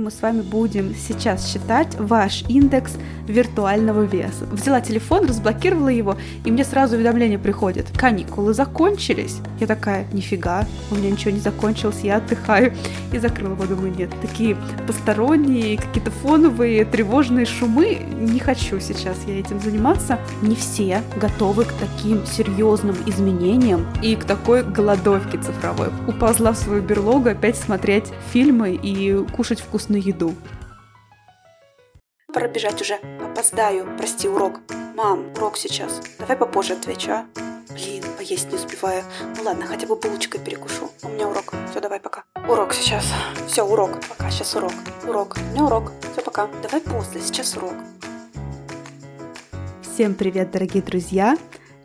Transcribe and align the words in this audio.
мы 0.00 0.10
с 0.10 0.22
вами 0.22 0.40
будем 0.40 0.94
сейчас 0.94 1.46
считать 1.46 1.94
ваш 1.98 2.42
индекс 2.48 2.94
виртуального 3.26 4.02
веса. 4.02 4.46
Взяла 4.50 4.80
телефон, 4.80 5.26
разблокировала 5.26 5.88
его, 5.88 6.16
и 6.44 6.50
мне 6.50 6.64
сразу 6.64 6.96
уведомление 6.96 7.38
приходит. 7.38 7.86
Каникулы 7.96 8.54
закончились. 8.54 9.38
Я 9.60 9.66
такая, 9.66 10.06
нифига, 10.12 10.66
у 10.90 10.94
меня 10.94 11.10
ничего 11.10 11.30
не 11.30 11.40
закончилось, 11.40 12.00
я 12.02 12.16
отдыхаю. 12.16 12.74
И 13.12 13.18
закрыла 13.18 13.52
его, 13.52 13.64
думаю, 13.64 13.94
нет, 13.96 14.10
такие 14.22 14.56
посторонние, 14.86 15.76
какие-то 15.76 16.10
фоновые, 16.10 16.84
тревожные 16.84 17.44
шумы, 17.44 17.98
не 18.18 18.40
хочу 18.40 18.80
сейчас 18.80 19.16
я 19.26 19.38
этим 19.38 19.60
заниматься. 19.60 20.18
Не 20.42 20.54
все 20.54 21.02
готовы 21.20 21.64
к 21.64 21.72
таким 21.74 22.24
серьезным 22.26 22.96
изменениям 23.06 23.86
и 24.02 24.16
к 24.16 24.24
такой 24.24 24.64
голодовке 24.64 25.38
цифровой. 25.38 25.88
Уползла 26.08 26.52
в 26.52 26.56
свою 26.56 26.82
берлогу 26.82 27.28
опять 27.28 27.56
смотреть 27.56 28.06
фильмы 28.32 28.78
и 28.82 29.24
кушать 29.26 29.60
вкусную 29.90 30.02
еду. 30.02 30.34
Пора 32.32 32.48
бежать 32.48 32.80
уже. 32.80 32.94
Опоздаю. 33.20 33.86
Прости, 33.98 34.28
урок. 34.28 34.60
Мам, 34.94 35.32
урок 35.36 35.56
сейчас. 35.56 36.00
Давай 36.18 36.36
попозже 36.36 36.74
отвечу, 36.74 37.10
а? 37.10 37.26
Блин, 37.70 38.04
поесть 38.16 38.48
не 38.50 38.56
успеваю. 38.56 39.02
Ну 39.36 39.42
ладно, 39.42 39.66
хотя 39.66 39.86
бы 39.86 39.96
булочкой 39.96 40.40
перекушу. 40.40 40.90
У 41.02 41.08
меня 41.08 41.28
урок. 41.28 41.52
Все, 41.70 41.80
давай, 41.80 41.98
пока. 42.00 42.22
Урок 42.48 42.72
сейчас. 42.72 43.04
Все, 43.48 43.62
урок. 43.64 43.90
Пока, 44.08 44.30
сейчас 44.30 44.54
урок. 44.54 44.72
Урок. 45.08 45.36
У 45.36 45.52
меня 45.52 45.64
урок. 45.64 45.92
Все, 46.12 46.22
пока. 46.22 46.48
Давай 46.62 46.80
после, 46.80 47.20
сейчас 47.20 47.56
урок. 47.56 47.74
Всем 49.82 50.14
привет, 50.14 50.50
дорогие 50.52 50.82
друзья! 50.82 51.36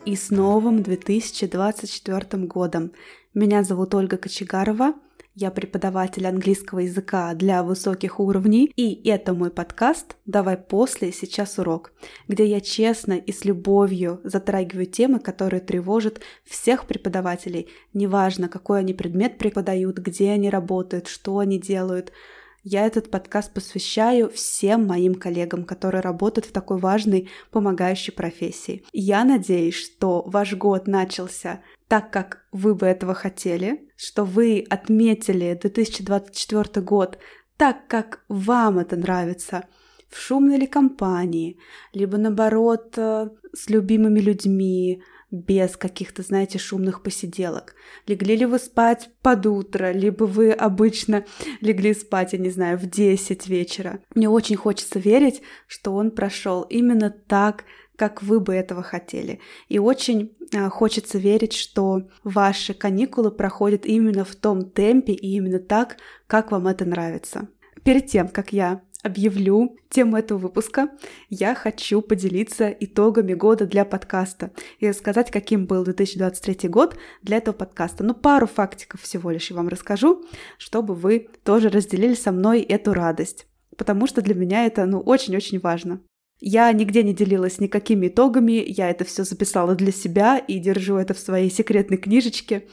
И 0.05 0.15
с 0.15 0.29
новым 0.29 0.83
2024 0.83 2.43
годом. 2.43 2.91
Меня 3.33 3.63
зовут 3.63 3.95
Ольга 3.95 4.17
Кочегарова. 4.17 4.93
Я 5.37 5.51
преподаватель 5.51 6.25
английского 6.27 6.79
языка 6.79 7.33
для 7.33 7.61
высоких 7.61 8.21
уровней, 8.21 8.71
и 8.77 9.05
это 9.09 9.33
мой 9.33 9.51
подкаст 9.51 10.15
«Давай 10.25 10.55
после, 10.55 11.11
сейчас 11.11 11.59
урок», 11.59 11.91
где 12.29 12.45
я 12.45 12.61
честно 12.61 13.13
и 13.13 13.33
с 13.33 13.43
любовью 13.43 14.21
затрагиваю 14.23 14.85
темы, 14.85 15.19
которые 15.19 15.59
тревожат 15.59 16.21
всех 16.45 16.87
преподавателей, 16.87 17.67
неважно, 17.93 18.47
какой 18.47 18.79
они 18.79 18.93
предмет 18.93 19.37
преподают, 19.37 19.97
где 19.97 20.31
они 20.31 20.49
работают, 20.49 21.07
что 21.07 21.39
они 21.39 21.59
делают– 21.59 22.13
я 22.67 22.87
этот 22.87 23.11
подкаст 23.11 23.53
посвящаю 23.53 24.31
всем 24.31 24.87
моим 24.87 25.13
коллегам, 25.13 25.65
которые 25.65 26.01
работают 26.01 26.47
в 26.47 26.51
такой 26.51 26.79
важной 26.79 27.29
помогающей 27.51 28.11
профессии. 28.11 28.83
Я 28.91 29.23
надеюсь, 29.23 29.75
что 29.75 30.23
ваш 30.25 30.55
год 30.55 30.87
начался 30.87 31.61
так, 31.87 32.11
как 32.11 32.45
вы 32.51 32.75
бы 32.75 32.85
этого 32.85 33.13
хотели, 33.13 33.87
что 33.95 34.25
вы 34.25 34.65
отметили 34.69 35.57
2024 35.61 36.85
год 36.85 37.17
так, 37.57 37.87
как 37.87 38.23
вам 38.27 38.79
это 38.79 38.95
нравится, 38.95 39.65
в 40.09 40.19
шумной 40.19 40.57
ли 40.57 40.67
компании, 40.67 41.57
либо 41.93 42.17
наоборот 42.17 42.93
э, 42.97 43.29
с 43.53 43.69
любимыми 43.69 44.19
людьми, 44.19 45.01
без 45.31 45.75
каких-то, 45.75 46.21
знаете, 46.21 46.57
шумных 46.57 47.03
посиделок. 47.03 47.75
Легли 48.07 48.35
ли 48.35 48.45
вы 48.45 48.59
спать 48.59 49.09
под 49.21 49.45
утро, 49.45 49.91
либо 49.91 50.23
вы 50.25 50.51
обычно 50.51 51.25
легли 51.61 51.93
спать, 51.93 52.33
я 52.33 52.39
не 52.39 52.49
знаю, 52.49 52.77
в 52.77 52.85
10 52.85 53.47
вечера. 53.47 53.99
Мне 54.13 54.29
очень 54.29 54.55
хочется 54.55 54.99
верить, 54.99 55.41
что 55.67 55.93
он 55.93 56.11
прошел 56.11 56.61
именно 56.63 57.09
так, 57.09 57.65
как 57.97 58.21
вы 58.21 58.39
бы 58.39 58.53
этого 58.53 58.83
хотели. 58.83 59.39
И 59.67 59.79
очень 59.79 60.35
а, 60.55 60.69
хочется 60.69 61.17
верить, 61.17 61.53
что 61.53 62.03
ваши 62.23 62.73
каникулы 62.73 63.31
проходят 63.31 63.85
именно 63.85 64.25
в 64.25 64.35
том 64.35 64.69
темпе 64.69 65.13
и 65.13 65.35
именно 65.35 65.59
так, 65.59 65.97
как 66.27 66.51
вам 66.51 66.67
это 66.67 66.85
нравится. 66.85 67.47
Перед 67.83 68.07
тем, 68.07 68.27
как 68.27 68.51
я 68.51 68.81
объявлю 69.05 69.77
тему 69.89 70.17
этого 70.17 70.39
выпуска, 70.39 70.89
я 71.29 71.53
хочу 71.53 72.01
поделиться 72.01 72.69
итогами 72.69 73.35
года 73.35 73.67
для 73.67 73.85
подкаста 73.85 74.51
и 74.79 74.89
рассказать, 74.89 75.29
каким 75.29 75.67
был 75.67 75.83
2023 75.83 76.67
год 76.69 76.97
для 77.21 77.37
этого 77.37 77.53
подкаста. 77.53 78.03
Ну, 78.03 78.15
пару 78.15 78.47
фактиков 78.47 79.01
всего 79.01 79.29
лишь 79.29 79.51
я 79.51 79.57
вам 79.57 79.67
расскажу, 79.67 80.25
чтобы 80.57 80.95
вы 80.95 81.29
тоже 81.43 81.69
разделили 81.69 82.15
со 82.15 82.31
мной 82.31 82.61
эту 82.61 82.93
радость, 82.93 83.45
потому 83.77 84.07
что 84.07 84.23
для 84.23 84.33
меня 84.33 84.65
это, 84.65 84.85
ну, 84.87 84.99
очень-очень 84.99 85.59
важно. 85.59 86.01
Я 86.41 86.71
нигде 86.73 87.01
не 87.01 87.13
делилась 87.13 87.59
никакими 87.59 88.07
итогами, 88.07 88.63
я 88.67 88.89
это 88.89 89.05
все 89.05 89.23
записала 89.23 89.73
для 89.73 89.91
себя 89.91 90.37
и 90.37 90.59
держу 90.59 90.97
это 90.97 91.13
в 91.13 91.19
своей 91.19 91.49
секретной 91.49 91.97
книжечке. 91.97 92.67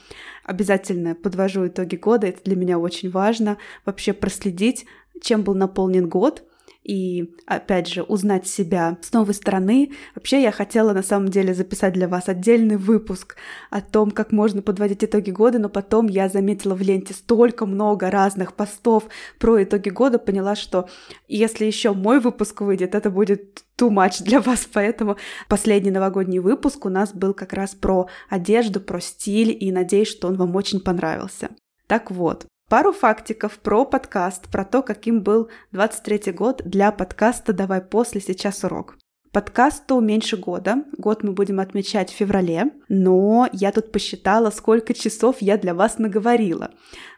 Обязательно 0.44 1.14
подвожу 1.14 1.68
итоги 1.68 1.96
года, 1.96 2.26
это 2.26 2.42
для 2.44 2.56
меня 2.56 2.78
очень 2.78 3.10
важно. 3.10 3.58
Вообще 3.84 4.12
проследить, 4.12 4.84
чем 5.20 5.42
был 5.42 5.54
наполнен 5.54 6.08
год, 6.08 6.42
и, 6.84 7.34
опять 7.46 7.88
же, 7.88 8.02
узнать 8.02 8.46
себя 8.46 8.98
с 9.02 9.12
новой 9.12 9.34
стороны. 9.34 9.92
Вообще, 10.14 10.42
я 10.42 10.50
хотела 10.50 10.92
на 10.92 11.02
самом 11.02 11.28
деле 11.28 11.54
записать 11.54 11.92
для 11.92 12.08
вас 12.08 12.28
отдельный 12.28 12.76
выпуск 12.76 13.36
о 13.70 13.80
том, 13.80 14.10
как 14.10 14.32
можно 14.32 14.62
подводить 14.62 15.04
итоги 15.04 15.30
года, 15.30 15.58
но 15.58 15.68
потом 15.68 16.08
я 16.08 16.28
заметила 16.28 16.74
в 16.74 16.82
ленте 16.82 17.14
столько 17.14 17.66
много 17.66 18.10
разных 18.10 18.54
постов 18.54 19.04
про 19.38 19.62
итоги 19.62 19.90
года, 19.90 20.18
поняла, 20.18 20.56
что 20.56 20.88
если 21.28 21.64
еще 21.64 21.92
мой 21.92 22.20
выпуск 22.20 22.60
выйдет, 22.60 22.94
это 22.94 23.10
будет 23.10 23.64
too 23.78 23.90
much 23.90 24.22
для 24.22 24.40
вас, 24.40 24.68
поэтому 24.72 25.16
последний 25.48 25.90
новогодний 25.90 26.40
выпуск 26.40 26.84
у 26.84 26.88
нас 26.88 27.12
был 27.12 27.32
как 27.32 27.52
раз 27.52 27.74
про 27.74 28.08
одежду, 28.28 28.80
про 28.80 29.00
стиль, 29.00 29.56
и 29.58 29.70
надеюсь, 29.70 30.08
что 30.08 30.28
он 30.28 30.36
вам 30.36 30.54
очень 30.56 30.80
понравился. 30.80 31.50
Так 31.86 32.10
вот, 32.10 32.46
Пару 32.72 32.94
фактиков 32.94 33.58
про 33.58 33.84
подкаст, 33.84 34.50
про 34.50 34.64
то, 34.64 34.80
каким 34.80 35.20
был 35.22 35.50
23 35.72 36.32
год 36.32 36.62
для 36.64 36.90
подкаста 36.90 37.52
«Давай 37.52 37.82
после, 37.82 38.22
сейчас 38.22 38.64
урок». 38.64 38.96
Подкасту 39.30 40.00
меньше 40.00 40.38
года. 40.38 40.76
Год 40.96 41.22
мы 41.22 41.32
будем 41.32 41.60
отмечать 41.60 42.10
в 42.10 42.14
феврале, 42.14 42.70
но 42.88 43.46
я 43.52 43.72
тут 43.72 43.92
посчитала, 43.92 44.48
сколько 44.48 44.94
часов 44.94 45.42
я 45.42 45.58
для 45.58 45.74
вас 45.74 45.98
наговорила. 45.98 46.70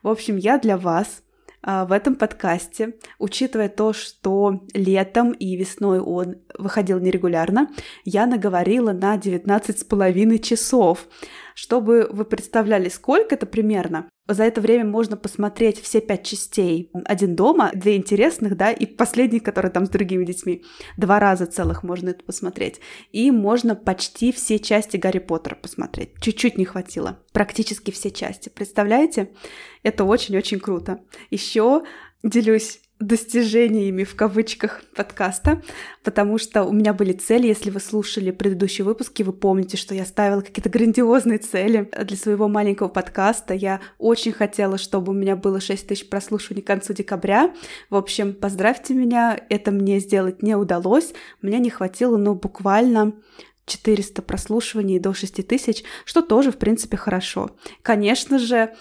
В 0.02 0.08
общем, 0.08 0.38
я 0.38 0.58
для 0.58 0.76
вас 0.76 1.22
а, 1.62 1.86
в 1.86 1.92
этом 1.92 2.16
подкасте, 2.16 2.96
учитывая 3.20 3.68
то, 3.68 3.92
что 3.92 4.64
летом 4.74 5.30
и 5.30 5.56
весной 5.56 6.00
он 6.00 6.38
выходил 6.58 6.98
нерегулярно, 6.98 7.70
я 8.04 8.26
наговорила 8.26 8.92
на 8.92 9.16
19,5 9.16 10.38
часов. 10.40 11.06
Чтобы 11.54 12.08
вы 12.10 12.24
представляли, 12.24 12.88
сколько 12.88 13.34
это 13.36 13.46
примерно, 13.46 14.08
за 14.26 14.44
это 14.44 14.60
время 14.60 14.86
можно 14.86 15.16
посмотреть 15.16 15.80
все 15.80 16.00
пять 16.00 16.24
частей. 16.24 16.90
Один 17.04 17.36
дома, 17.36 17.70
две 17.74 17.96
интересных, 17.96 18.56
да, 18.56 18.72
и 18.72 18.86
последний, 18.86 19.40
который 19.40 19.70
там 19.70 19.84
с 19.84 19.90
другими 19.90 20.24
детьми. 20.24 20.64
Два 20.96 21.20
раза 21.20 21.46
целых 21.46 21.82
можно 21.82 22.08
это 22.10 22.24
посмотреть. 22.24 22.80
И 23.12 23.30
можно 23.30 23.74
почти 23.76 24.32
все 24.32 24.58
части 24.58 24.96
Гарри 24.96 25.18
Поттера 25.18 25.54
посмотреть. 25.54 26.12
Чуть-чуть 26.20 26.56
не 26.56 26.64
хватило. 26.64 27.20
Практически 27.32 27.90
все 27.90 28.10
части. 28.10 28.48
Представляете? 28.48 29.30
Это 29.82 30.04
очень-очень 30.04 30.58
круто. 30.58 31.00
Еще 31.30 31.82
делюсь 32.22 32.80
достижениями 33.00 34.04
в 34.04 34.14
кавычках 34.14 34.82
подкаста, 34.94 35.62
потому 36.04 36.38
что 36.38 36.62
у 36.64 36.72
меня 36.72 36.92
были 36.92 37.12
цели, 37.12 37.48
если 37.48 37.70
вы 37.70 37.80
слушали 37.80 38.30
предыдущие 38.30 38.84
выпуски, 38.84 39.22
вы 39.22 39.32
помните, 39.32 39.76
что 39.76 39.94
я 39.94 40.06
ставила 40.06 40.40
какие-то 40.40 40.70
грандиозные 40.70 41.38
цели 41.38 41.90
для 42.04 42.16
своего 42.16 42.48
маленького 42.48 42.88
подкаста. 42.88 43.52
Я 43.52 43.80
очень 43.98 44.32
хотела, 44.32 44.78
чтобы 44.78 45.10
у 45.10 45.14
меня 45.14 45.34
было 45.34 45.60
6 45.60 45.86
тысяч 45.86 46.08
прослушиваний 46.08 46.62
к 46.62 46.66
концу 46.66 46.92
декабря. 46.92 47.52
В 47.90 47.96
общем, 47.96 48.32
поздравьте 48.32 48.94
меня, 48.94 49.38
это 49.48 49.72
мне 49.72 49.98
сделать 49.98 50.42
не 50.42 50.54
удалось. 50.54 51.14
Мне 51.42 51.58
не 51.58 51.70
хватило, 51.70 52.16
ну, 52.16 52.34
буквально 52.34 53.12
400 53.66 54.22
прослушиваний 54.22 54.98
до 54.98 55.14
6 55.14 55.46
тысяч, 55.46 55.84
что 56.04 56.22
тоже, 56.22 56.52
в 56.52 56.58
принципе, 56.58 56.96
хорошо. 56.96 57.50
Конечно 57.82 58.38
же, 58.38 58.74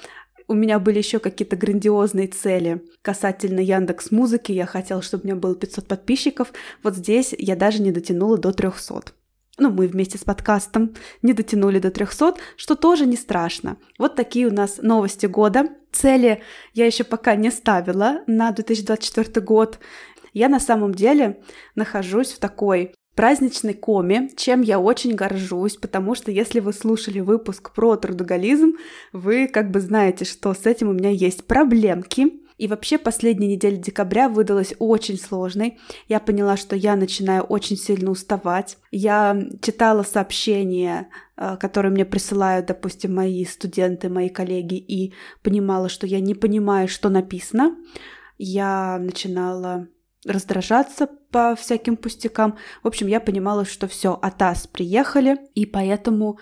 у 0.48 0.54
меня 0.54 0.80
были 0.80 0.98
еще 0.98 1.20
какие-то 1.20 1.56
грандиозные 1.56 2.28
цели 2.28 2.84
касательно 3.02 3.60
Яндекс 3.60 4.12
Музыки. 4.12 4.52
Я 4.52 4.66
хотела, 4.66 5.02
чтобы 5.02 5.24
у 5.24 5.28
меня 5.28 5.36
было 5.36 5.56
500 5.56 5.88
подписчиков. 5.88 6.54
Вот 6.84 6.96
здесь 6.96 7.34
я 7.38 7.56
даже 7.56 7.82
не 7.82 7.92
дотянула 7.92 8.38
до 8.38 8.52
300. 8.52 9.14
Ну, 9.60 9.70
мы 9.70 9.88
вместе 9.88 10.18
с 10.18 10.24
подкастом 10.24 10.96
не 11.22 11.34
дотянули 11.34 11.80
до 11.80 11.92
300, 11.92 12.36
что 12.58 12.76
тоже 12.76 13.06
не 13.06 13.16
страшно. 13.16 13.78
Вот 14.00 14.16
такие 14.16 14.48
у 14.48 14.54
нас 14.54 14.80
новости 14.82 15.28
года. 15.28 15.68
Цели 15.92 16.42
я 16.74 16.88
еще 16.88 17.04
пока 17.04 17.36
не 17.36 17.52
ставила 17.52 18.22
на 18.26 18.52
2024 18.52 19.46
год. 19.46 19.80
Я 20.34 20.50
на 20.50 20.60
самом 20.60 20.96
деле 20.96 21.44
нахожусь 21.76 22.32
в 22.32 22.40
такой 22.40 22.96
праздничной 23.16 23.74
коме, 23.74 24.30
чем 24.36 24.62
я 24.62 24.80
очень 24.80 25.16
горжусь, 25.16 25.78
потому 25.78 26.16
что 26.16 26.32
если 26.32 26.60
вы 26.60 26.74
слушали 26.74 27.20
выпуск 27.20 27.72
про 27.74 27.96
трудоголизм, 27.96 28.74
вы 29.12 29.48
как 29.48 29.72
бы 29.72 29.80
знаете, 29.80 30.26
что 30.26 30.54
с 30.54 30.66
этим 30.66 30.90
у 30.90 30.94
меня 30.94 31.10
есть 31.10 31.46
проблемки. 31.46 32.44
И 32.58 32.68
вообще 32.68 32.98
последняя 32.98 33.48
неделя 33.48 33.78
декабря 33.78 34.30
выдалась 34.30 34.76
очень 34.78 35.18
сложной. 35.18 35.80
Я 36.08 36.20
поняла, 36.20 36.56
что 36.56 36.76
я 36.76 36.96
начинаю 36.96 37.42
очень 37.44 37.76
сильно 37.76 38.12
уставать. 38.12 38.78
Я 38.92 39.38
читала 39.62 40.04
сообщения, 40.04 41.10
э, 41.36 41.58
которые 41.60 41.92
мне 41.92 42.06
присылают, 42.06 42.68
допустим, 42.68 43.16
мои 43.16 43.44
студенты, 43.46 44.08
мои 44.08 44.30
коллеги, 44.30 44.76
и 44.76 45.14
понимала, 45.42 45.90
что 45.90 46.06
я 46.06 46.20
не 46.20 46.36
понимаю, 46.36 46.88
что 46.88 47.10
написано. 47.10 47.76
я 48.38 48.98
начинала 49.00 49.88
раздражаться 50.26 51.10
по 51.34 51.56
всяким 51.56 51.98
пустякам. 51.98 52.58
В 52.84 52.88
общем, 52.88 53.08
я 53.08 53.20
понимала, 53.20 53.66
что 53.66 53.88
все, 53.88 54.18
АТАС 54.22 54.68
приехали, 54.68 55.38
и 55.56 55.66
поэтому 55.66 56.40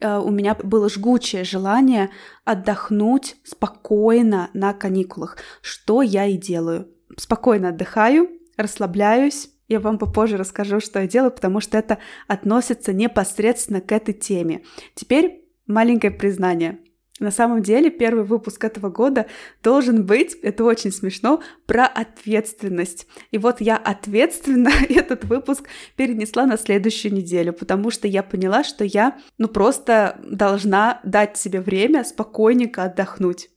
э, 0.00 0.16
у 0.16 0.30
меня 0.30 0.54
было 0.54 0.88
жгучее 0.88 1.44
желание 1.44 2.10
отдохнуть 2.44 3.36
спокойно 3.42 4.48
на 4.54 4.72
каникулах, 4.72 5.36
что 5.60 6.00
я 6.02 6.24
и 6.24 6.36
делаю. 6.36 6.88
Спокойно 7.16 7.70
отдыхаю, 7.70 8.30
расслабляюсь. 8.56 9.50
Я 9.66 9.80
вам 9.80 9.98
попозже 9.98 10.38
расскажу, 10.38 10.80
что 10.80 11.00
я 11.00 11.08
делаю, 11.08 11.32
потому 11.32 11.60
что 11.60 11.76
это 11.76 11.98
относится 12.28 12.92
непосредственно 12.92 13.80
к 13.80 13.92
этой 13.92 14.14
теме. 14.14 14.62
Теперь 14.94 15.44
маленькое 15.66 16.12
признание. 16.12 16.78
На 17.18 17.30
самом 17.30 17.62
деле, 17.62 17.90
первый 17.90 18.24
выпуск 18.24 18.64
этого 18.64 18.90
года 18.90 19.26
должен 19.62 20.06
быть, 20.06 20.34
это 20.42 20.64
очень 20.64 20.92
смешно, 20.92 21.42
про 21.66 21.86
ответственность. 21.86 23.06
И 23.30 23.38
вот 23.38 23.60
я 23.60 23.76
ответственно 23.76 24.70
этот 24.88 25.24
выпуск 25.24 25.64
перенесла 25.96 26.46
на 26.46 26.56
следующую 26.56 27.14
неделю, 27.14 27.52
потому 27.52 27.90
что 27.90 28.06
я 28.06 28.22
поняла, 28.22 28.62
что 28.64 28.84
я, 28.84 29.18
ну, 29.36 29.48
просто 29.48 30.20
должна 30.22 31.00
дать 31.02 31.36
себе 31.36 31.60
время 31.60 32.04
спокойненько 32.04 32.84
отдохнуть. 32.84 33.50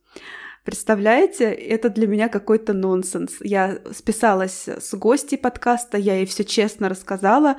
Представляете, 0.63 1.45
это 1.45 1.89
для 1.89 2.07
меня 2.07 2.29
какой-то 2.29 2.73
нонсенс. 2.73 3.37
Я 3.41 3.79
списалась 3.93 4.67
с 4.67 4.93
гостей 4.93 5.37
подкаста, 5.37 5.97
я 5.97 6.15
ей 6.15 6.27
все 6.27 6.43
честно 6.43 6.87
рассказала 6.87 7.57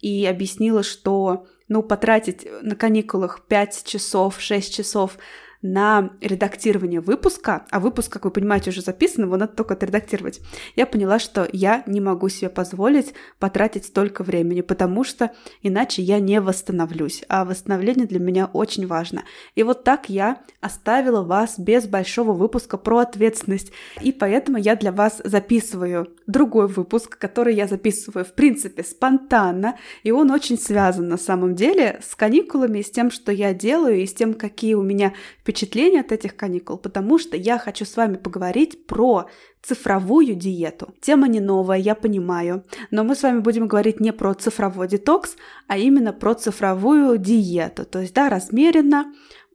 и 0.00 0.24
объяснила, 0.24 0.84
что 0.84 1.46
ну, 1.68 1.82
потратить 1.82 2.46
на 2.62 2.74
каникулах 2.74 3.40
5 3.46 3.84
часов, 3.84 4.40
6 4.40 4.74
часов 4.74 5.18
на 5.64 6.10
редактирование 6.20 7.00
выпуска, 7.00 7.64
а 7.70 7.80
выпуск, 7.80 8.12
как 8.12 8.26
вы 8.26 8.30
понимаете, 8.30 8.68
уже 8.68 8.82
записан, 8.82 9.24
его 9.24 9.38
надо 9.38 9.54
только 9.54 9.72
отредактировать, 9.72 10.40
я 10.76 10.84
поняла, 10.84 11.18
что 11.18 11.48
я 11.52 11.82
не 11.86 12.02
могу 12.02 12.28
себе 12.28 12.50
позволить 12.50 13.14
потратить 13.38 13.86
столько 13.86 14.22
времени, 14.22 14.60
потому 14.60 15.04
что 15.04 15.32
иначе 15.62 16.02
я 16.02 16.20
не 16.20 16.38
восстановлюсь, 16.42 17.24
а 17.30 17.46
восстановление 17.46 18.06
для 18.06 18.20
меня 18.20 18.44
очень 18.52 18.86
важно. 18.86 19.24
И 19.54 19.62
вот 19.62 19.84
так 19.84 20.10
я 20.10 20.42
оставила 20.60 21.22
вас 21.22 21.58
без 21.58 21.86
большого 21.86 22.32
выпуска 22.32 22.76
про 22.76 22.98
ответственность, 22.98 23.72
и 24.02 24.12
поэтому 24.12 24.58
я 24.58 24.76
для 24.76 24.92
вас 24.92 25.22
записываю 25.24 26.08
другой 26.26 26.68
выпуск, 26.68 27.16
который 27.16 27.54
я 27.54 27.66
записываю, 27.66 28.26
в 28.26 28.34
принципе, 28.34 28.84
спонтанно, 28.84 29.78
и 30.02 30.10
он 30.10 30.30
очень 30.30 30.58
связан 30.58 31.08
на 31.08 31.16
самом 31.16 31.54
деле 31.54 32.00
с 32.06 32.14
каникулами, 32.14 32.82
с 32.82 32.90
тем, 32.90 33.10
что 33.10 33.32
я 33.32 33.54
делаю, 33.54 34.02
и 34.02 34.06
с 34.06 34.12
тем, 34.12 34.34
какие 34.34 34.74
у 34.74 34.82
меня 34.82 35.14
впечатления 35.40 35.53
впечатление 35.54 36.00
от 36.00 36.10
этих 36.10 36.36
каникул, 36.36 36.78
потому 36.78 37.18
что 37.18 37.36
я 37.36 37.58
хочу 37.58 37.84
с 37.84 37.96
вами 37.96 38.16
поговорить 38.16 38.86
про 38.86 39.26
цифровую 39.62 40.34
диету. 40.34 40.92
Тема 41.00 41.28
не 41.28 41.40
новая, 41.40 41.78
я 41.78 41.94
понимаю, 41.94 42.64
но 42.90 43.04
мы 43.04 43.14
с 43.14 43.22
вами 43.22 43.38
будем 43.38 43.68
говорить 43.68 44.00
не 44.00 44.12
про 44.12 44.34
цифровой 44.34 44.88
детокс, 44.88 45.36
а 45.68 45.78
именно 45.78 46.12
про 46.12 46.34
цифровую 46.34 47.18
диету. 47.18 47.84
То 47.84 48.00
есть, 48.00 48.14
да, 48.14 48.28
размеренно, 48.28 49.12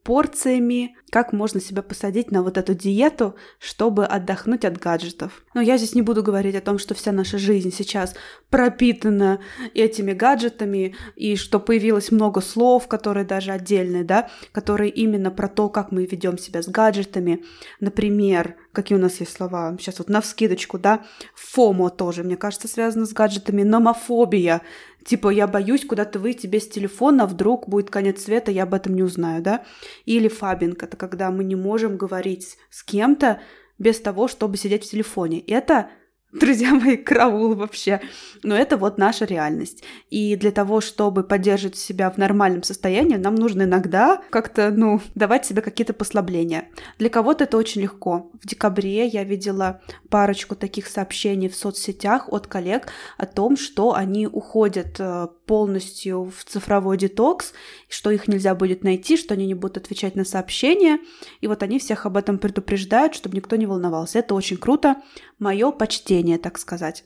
порциями, 0.10 0.96
как 1.12 1.34
можно 1.34 1.62
себя 1.62 1.84
посадить 1.84 2.32
на 2.32 2.42
вот 2.42 2.58
эту 2.58 2.74
диету, 2.74 3.36
чтобы 3.60 4.08
отдохнуть 4.08 4.66
от 4.66 4.80
гаджетов. 4.80 5.44
Но 5.54 5.62
я 5.62 5.78
здесь 5.78 5.94
не 5.94 6.02
буду 6.02 6.24
говорить 6.24 6.56
о 6.56 6.62
том, 6.62 6.80
что 6.80 6.96
вся 6.96 7.12
наша 7.12 7.38
жизнь 7.38 7.72
сейчас 7.72 8.16
пропитана 8.50 9.40
этими 9.76 10.14
гаджетами, 10.14 10.96
и 11.16 11.36
что 11.36 11.60
появилось 11.60 12.12
много 12.12 12.42
слов, 12.42 12.88
которые 12.88 13.24
даже 13.24 13.52
отдельные, 13.52 14.04
да, 14.04 14.32
которые 14.52 14.90
именно 14.90 15.30
про 15.30 15.48
то, 15.48 15.70
как 15.70 15.92
мы 15.92 16.08
ведем 16.08 16.40
себя 16.40 16.64
с 16.64 16.68
гаджетами. 16.68 17.44
Например, 17.80 18.56
какие 18.72 18.98
у 18.98 19.02
нас 19.02 19.20
есть 19.20 19.34
слова, 19.34 19.78
сейчас 19.80 20.00
вот 20.00 20.10
на 20.10 20.22
вскидочку, 20.22 20.80
да, 20.80 21.06
фомо 21.36 21.92
тоже, 21.92 22.24
мне 22.24 22.36
кажется, 22.36 22.68
связано 22.68 23.06
с 23.06 23.14
гаджетами, 23.14 23.62
номофобия, 23.62 24.62
Типа, 25.06 25.30
я 25.30 25.48
боюсь 25.48 25.86
куда-то 25.86 26.20
выйти 26.20 26.48
без 26.48 26.68
телефона, 26.68 27.26
вдруг 27.26 27.68
будет 27.70 27.90
конец 27.90 28.24
света, 28.24 28.52
я 28.52 28.64
об 28.64 28.74
этом 28.74 28.96
не 28.96 29.04
узнаю, 29.04 29.42
да? 29.42 29.64
Или 30.06 30.28
фабинг, 30.28 30.84
это 30.84 30.98
когда 30.98 31.32
мы 31.32 31.44
не 31.44 31.56
можем 31.56 31.98
говорить 31.98 32.58
с 32.70 32.84
кем-то 32.84 33.40
без 33.78 34.00
того, 34.00 34.28
чтобы 34.28 34.58
сидеть 34.58 34.86
в 34.86 34.92
телефоне. 34.92 35.40
Это 35.40 35.90
друзья 36.32 36.74
мои, 36.74 36.98
караул 36.98 37.56
вообще. 37.56 38.02
Но 38.44 38.56
это 38.56 38.78
вот 38.78 38.98
наша 38.98 39.26
реальность. 39.26 39.84
И 40.10 40.36
для 40.36 40.52
того, 40.52 40.82
чтобы 40.82 41.24
поддерживать 41.24 41.78
себя 41.78 42.10
в 42.10 42.18
нормальном 42.18 42.64
состоянии, 42.64 43.16
нам 43.16 43.36
нужно 43.36 43.64
иногда 43.64 44.22
как-то, 44.30 44.72
ну, 44.72 45.02
давать 45.16 45.46
себе 45.46 45.62
какие-то 45.62 45.94
послабления. 45.94 46.70
Для 46.98 47.10
кого-то 47.10 47.44
это 47.46 47.58
очень 47.58 47.82
легко. 47.82 48.32
В 48.42 48.48
декабре 48.48 49.08
я 49.08 49.24
видела 49.24 49.82
парочку 50.10 50.56
таких 50.56 50.88
сообщений 50.88 51.50
в 51.50 51.56
соцсетях 51.56 52.32
от 52.32 52.48
коллег 52.48 52.88
о 53.18 53.26
том, 53.26 53.58
что 53.58 53.94
они 53.94 54.28
уходят 54.28 55.00
э, 55.00 55.28
полностью 55.46 56.32
в 56.36 56.44
цифровой 56.46 56.98
детокс, 56.98 57.54
что 57.90 58.12
их 58.12 58.28
нельзя 58.28 58.54
будет 58.56 58.84
найти, 58.84 59.18
что 59.18 59.34
они 59.34 59.48
не 59.48 59.56
будут 59.56 59.78
отвечать 59.78 60.16
на 60.16 60.24
сообщения. 60.24 61.00
И 61.42 61.48
вот 61.48 61.64
они 61.64 61.80
всех 61.80 62.06
об 62.06 62.18
этом 62.18 62.38
предупреждают, 62.38 63.16
чтобы 63.16 63.36
никто 63.36 63.56
не 63.56 63.66
волновался. 63.66 64.20
Это 64.20 64.36
очень 64.36 64.58
круто. 64.58 64.98
Мое 65.40 65.72
почтение, 66.20 66.38
так 66.38 66.58
сказать. 66.58 67.04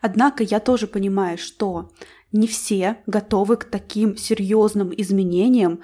Однако 0.00 0.44
я 0.44 0.60
тоже 0.60 0.86
понимаю, 0.86 1.36
что 1.36 1.90
не 2.30 2.46
все 2.46 2.96
готовы 3.06 3.56
к 3.56 3.64
таким 3.64 4.16
серьезным 4.16 4.92
изменениям 4.96 5.80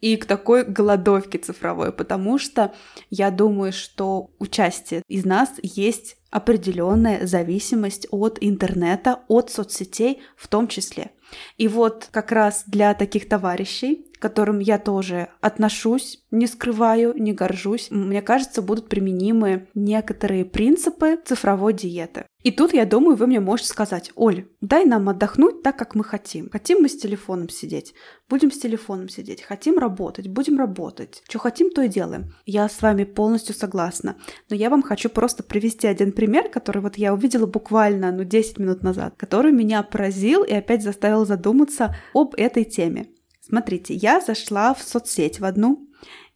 и 0.00 0.16
к 0.16 0.24
такой 0.24 0.64
голодовке 0.64 1.38
цифровой, 1.38 1.92
потому 1.92 2.38
что 2.38 2.72
я 3.10 3.30
думаю, 3.30 3.72
что 3.72 4.30
у 4.38 4.46
части 4.46 5.02
из 5.08 5.24
нас 5.24 5.50
есть 5.62 6.16
определенная 6.30 7.26
зависимость 7.26 8.06
от 8.10 8.38
интернета, 8.40 9.20
от 9.28 9.50
соцсетей 9.50 10.20
в 10.36 10.46
том 10.48 10.68
числе. 10.68 11.10
И 11.56 11.68
вот 11.68 12.08
как 12.10 12.32
раз 12.32 12.64
для 12.66 12.94
таких 12.94 13.28
товарищей, 13.28 14.06
к 14.18 14.22
которым 14.22 14.58
я 14.58 14.78
тоже 14.78 15.28
отношусь, 15.40 16.24
не 16.30 16.46
скрываю, 16.46 17.14
не 17.16 17.32
горжусь, 17.32 17.88
мне 17.90 18.22
кажется, 18.22 18.62
будут 18.62 18.88
применимы 18.88 19.68
некоторые 19.74 20.44
принципы 20.44 21.18
цифровой 21.24 21.72
диеты. 21.72 22.26
И 22.44 22.52
тут, 22.52 22.72
я 22.72 22.86
думаю, 22.86 23.16
вы 23.16 23.26
мне 23.26 23.40
можете 23.40 23.68
сказать, 23.68 24.12
Оль, 24.14 24.46
дай 24.60 24.84
нам 24.84 25.08
отдохнуть 25.08 25.62
так, 25.62 25.76
как 25.76 25.96
мы 25.96 26.04
хотим. 26.04 26.48
Хотим 26.50 26.78
мы 26.80 26.88
с 26.88 26.96
телефоном 26.96 27.48
сидеть, 27.48 27.94
будем 28.28 28.52
с 28.52 28.58
телефоном 28.58 29.08
сидеть. 29.08 29.42
Хотим 29.42 29.76
работать, 29.76 30.28
будем 30.28 30.56
работать. 30.56 31.22
Что 31.28 31.40
хотим, 31.40 31.70
то 31.70 31.82
и 31.82 31.88
делаем. 31.88 32.32
Я 32.46 32.68
с 32.68 32.80
вами 32.80 33.02
полностью 33.04 33.56
согласна. 33.56 34.16
Но 34.48 34.56
я 34.56 34.70
вам 34.70 34.82
хочу 34.82 35.10
просто 35.10 35.42
привести 35.42 35.88
один 35.88 36.12
пример, 36.12 36.48
который 36.48 36.80
вот 36.80 36.96
я 36.96 37.12
увидела 37.12 37.46
буквально, 37.46 38.12
ну, 38.12 38.22
10 38.22 38.58
минут 38.58 38.82
назад, 38.84 39.14
который 39.16 39.50
меня 39.50 39.82
поразил 39.82 40.44
и 40.44 40.52
опять 40.52 40.82
заставил 40.82 41.17
задуматься 41.24 41.96
об 42.14 42.34
этой 42.36 42.64
теме. 42.64 43.08
Смотрите, 43.40 43.94
я 43.94 44.20
зашла 44.20 44.74
в 44.74 44.82
соцсеть 44.82 45.40
в 45.40 45.44
одну, 45.44 45.88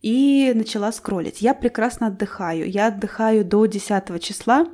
и 0.03 0.53
начала 0.55 0.91
скроллить. 0.91 1.41
Я 1.41 1.55
прекрасно 1.55 2.09
отдыхаю. 2.09 2.69
Я 2.69 2.89
отдыхаю 2.89 3.45
до 3.45 3.67
10 3.67 4.21
числа. 4.21 4.67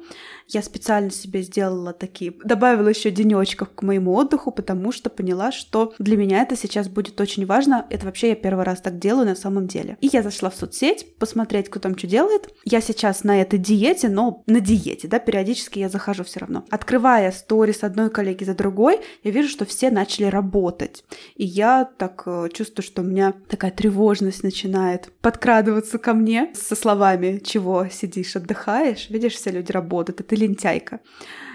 Я 0.48 0.62
специально 0.62 1.10
себе 1.10 1.42
сделала 1.42 1.92
такие, 1.92 2.32
добавила 2.42 2.88
еще 2.88 3.10
денечков 3.10 3.68
к 3.74 3.82
моему 3.82 4.14
отдыху, 4.14 4.50
потому 4.50 4.92
что 4.92 5.10
поняла, 5.10 5.52
что 5.52 5.92
для 5.98 6.16
меня 6.16 6.42
это 6.42 6.56
сейчас 6.56 6.88
будет 6.88 7.20
очень 7.20 7.44
важно. 7.44 7.86
Это 7.90 8.06
вообще 8.06 8.30
я 8.30 8.34
первый 8.34 8.64
раз 8.64 8.80
так 8.80 8.98
делаю 8.98 9.26
на 9.26 9.36
самом 9.36 9.66
деле. 9.66 9.98
И 10.00 10.08
я 10.10 10.22
зашла 10.22 10.48
в 10.48 10.54
соцсеть 10.54 11.18
посмотреть, 11.18 11.68
кто 11.68 11.80
там 11.80 11.96
что 11.98 12.06
делает. 12.06 12.48
Я 12.64 12.80
сейчас 12.80 13.24
на 13.24 13.40
этой 13.40 13.58
диете, 13.58 14.08
но 14.08 14.42
на 14.46 14.60
диете, 14.60 15.06
да, 15.06 15.18
периодически 15.18 15.80
я 15.80 15.90
захожу 15.90 16.24
все 16.24 16.40
равно. 16.40 16.64
Открывая 16.70 17.30
сторис 17.30 17.84
одной 17.84 18.08
коллеги 18.08 18.44
за 18.44 18.54
другой, 18.54 19.00
я 19.22 19.30
вижу, 19.30 19.48
что 19.48 19.66
все 19.66 19.90
начали 19.90 20.26
работать. 20.26 21.04
И 21.36 21.44
я 21.44 21.84
так 21.84 22.22
э, 22.24 22.48
чувствую, 22.54 22.84
что 22.84 23.02
у 23.02 23.04
меня 23.04 23.34
такая 23.48 23.70
тревожность 23.70 24.42
начинает 24.42 25.12
подкрадываться 25.20 25.98
ко 25.98 26.14
мне 26.14 26.50
со 26.54 26.74
словами 26.74 27.40
«Чего 27.44 27.86
сидишь, 27.90 28.34
отдыхаешь?» 28.36 29.10
Видишь, 29.10 29.34
все 29.34 29.50
люди 29.50 29.72
работают, 29.72 30.20
это 30.20 30.37
лентяйка. 30.38 31.00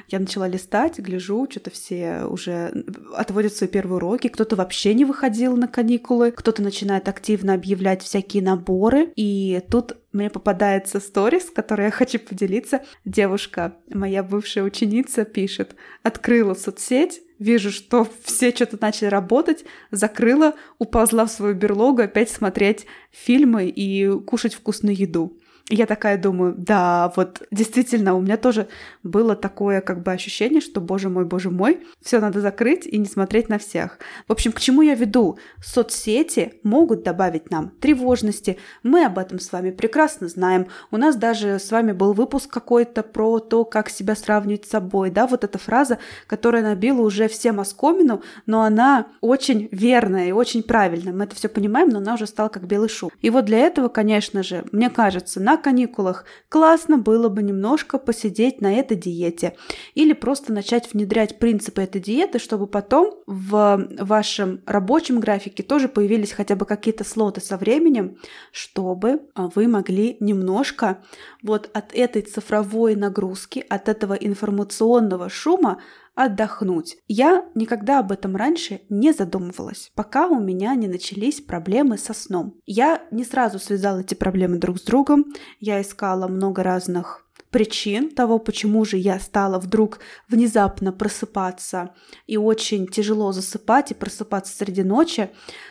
Я 0.09 0.19
начала 0.19 0.47
листать, 0.47 0.99
гляжу, 0.99 1.47
что-то 1.49 1.71
все 1.71 2.25
уже 2.25 2.85
отводят 3.15 3.53
свои 3.53 3.69
первые 3.69 3.95
уроки, 3.97 4.27
кто-то 4.27 4.55
вообще 4.55 4.93
не 4.93 5.05
выходил 5.05 5.55
на 5.55 5.67
каникулы, 5.67 6.31
кто-то 6.31 6.61
начинает 6.61 7.07
активно 7.07 7.53
объявлять 7.53 8.03
всякие 8.03 8.43
наборы, 8.43 9.11
и 9.15 9.61
тут 9.71 9.97
мне 10.11 10.29
попадается 10.29 10.99
сторис, 10.99 11.49
которой 11.49 11.85
я 11.85 11.91
хочу 11.91 12.19
поделиться. 12.19 12.83
Девушка, 13.05 13.77
моя 13.91 14.23
бывшая 14.23 14.63
ученица, 14.63 15.25
пишет, 15.25 15.75
открыла 16.03 16.53
соцсеть, 16.53 17.21
вижу, 17.39 17.71
что 17.71 18.07
все 18.23 18.51
что-то 18.51 18.77
начали 18.79 19.07
работать, 19.07 19.65
закрыла, 19.89 20.53
уползла 20.77 21.25
в 21.25 21.31
свою 21.31 21.55
берлогу 21.55 22.01
опять 22.03 22.29
смотреть 22.29 22.85
фильмы 23.09 23.67
и 23.67 24.09
кушать 24.19 24.53
вкусную 24.53 24.95
еду. 24.95 25.37
Я 25.70 25.86
такая 25.86 26.17
думаю, 26.17 26.53
да, 26.58 27.12
вот 27.15 27.43
действительно, 27.50 28.15
у 28.15 28.22
меня 28.22 28.36
тоже 28.36 28.67
было 29.01 29.36
такое 29.36 29.79
как 29.79 30.03
бы 30.03 30.12
ощущение, 30.12 30.60
что, 30.60 30.82
боже 30.82 31.10
мой, 31.10 31.24
боже 31.24 31.50
мой, 31.51 31.86
все 32.01 32.20
надо 32.20 32.41
закрыть 32.41 32.86
и 32.86 32.98
не 32.98 33.05
смотреть 33.05 33.48
на 33.48 33.60
всех. 33.60 33.98
В 34.27 34.34
общем, 34.34 34.51
к 34.51 34.60
чему 34.60 34.82
я 34.82 34.93
веду? 34.93 35.38
Соцсети 35.63 36.55
могут 36.63 37.03
добавить 37.03 37.50
нам 37.50 37.70
тревожности. 37.79 38.58
Мы 38.84 39.05
об 39.05 39.17
этом 39.17 39.39
с 39.39 39.51
вами 39.53 39.72
прекрасно 39.72 40.27
знаем. 40.27 40.67
У 40.91 40.98
нас 40.98 41.15
даже 41.15 41.60
с 41.60 41.72
вами 41.72 41.93
был 41.93 42.12
выпуск 42.12 42.51
какой-то 42.51 43.01
про 43.01 43.39
то, 43.39 43.63
как 43.63 43.89
себя 43.89 44.15
сравнивать 44.17 44.65
с 44.65 44.70
собой. 44.70 45.12
Да, 45.12 45.27
вот 45.27 45.46
эта 45.46 45.58
фраза, 45.58 45.98
которая 46.27 46.62
набила 46.62 47.01
уже 47.01 47.29
всем 47.29 47.62
оскомину, 47.62 48.22
но 48.46 48.63
она 48.63 49.08
очень 49.22 49.70
верная 49.72 50.27
и 50.27 50.32
очень 50.34 50.62
правильная. 50.62 51.13
Мы 51.13 51.24
это 51.24 51.36
все 51.36 51.48
понимаем, 51.48 51.88
но 51.88 52.00
она 52.00 52.15
уже 52.15 52.27
стала 52.27 52.50
как 52.50 52.67
белый 52.67 52.89
шум. 52.89 53.12
И 53.22 53.29
вот 53.29 53.46
для 53.46 53.60
этого, 53.60 53.88
конечно 53.88 54.43
же, 54.43 54.65
мне 54.74 54.89
кажется, 54.89 55.39
на 55.53 55.57
каникулах 55.57 56.25
классно 56.50 56.98
было 56.98 57.29
бы 57.29 57.43
немножко 57.43 58.00
посидеть 58.00 58.60
на 58.60 58.74
этой 58.74 58.98
диете 58.98 59.55
или 59.93 60.13
просто 60.13 60.51
начать 60.51 60.91
внедрять 60.91 61.38
принципы 61.38 61.83
этой 61.83 62.01
диеты, 62.01 62.39
чтобы 62.39 62.65
потом 62.65 63.13
в 63.27 63.88
вашем 64.00 64.62
рабочем 64.65 65.19
графике 65.19 65.62
тоже 65.62 65.89
появились 65.89 66.31
хотя 66.31 66.55
бы 66.55 66.65
какие-то 66.65 67.03
слоты 67.03 67.39
со 67.39 67.57
временем, 67.57 68.17
чтобы 68.51 69.22
а, 69.36 69.50
вы 69.53 69.67
могли 69.67 70.17
немножко 70.19 71.03
вот 71.43 71.69
от 71.74 71.93
этой 71.93 72.24
цифровой 72.24 72.95
нагрузки, 72.95 73.63
от 73.69 73.89
этого 73.89 74.13
информационного 74.13 75.29
шума 75.29 75.81
отдохнуть. 76.15 76.98
Я 77.08 77.46
никогда 77.55 78.00
об 78.00 78.12
этом 78.12 78.36
раньше 78.36 78.82
не 78.89 79.13
задумывалась, 79.13 79.91
пока 79.96 80.27
у 80.27 80.39
меня 80.39 80.75
не 80.75 80.88
начались 80.88 81.41
проблемы 81.41 81.98
со 81.98 82.13
сном. 82.13 82.55
Я 82.65 83.03
не 83.12 83.24
сразу 83.24 83.60
связала 83.60 84.00
эти 84.00 84.13
проблемы 84.13 84.58
друг 84.58 84.79
с 84.79 84.84
другом, 84.84 85.25
я 85.60 85.82
искала 85.82 86.27
много 86.27 86.63
разных 86.63 87.24
причин 87.53 88.10
того, 88.10 88.39
почему 88.39 88.84
же 88.84 88.98
я 88.98 89.20
стала 89.20 89.60
вдруг 89.60 90.00
внезапно 90.27 90.91
просыпаться 90.91 91.93
и 92.25 92.36
очень 92.36 92.88
тяжело 92.88 93.32
засыпать 93.32 93.91
и 93.91 93.93
просыпаться 93.93 94.58
среди 94.58 94.84
ночи. 94.84 95.29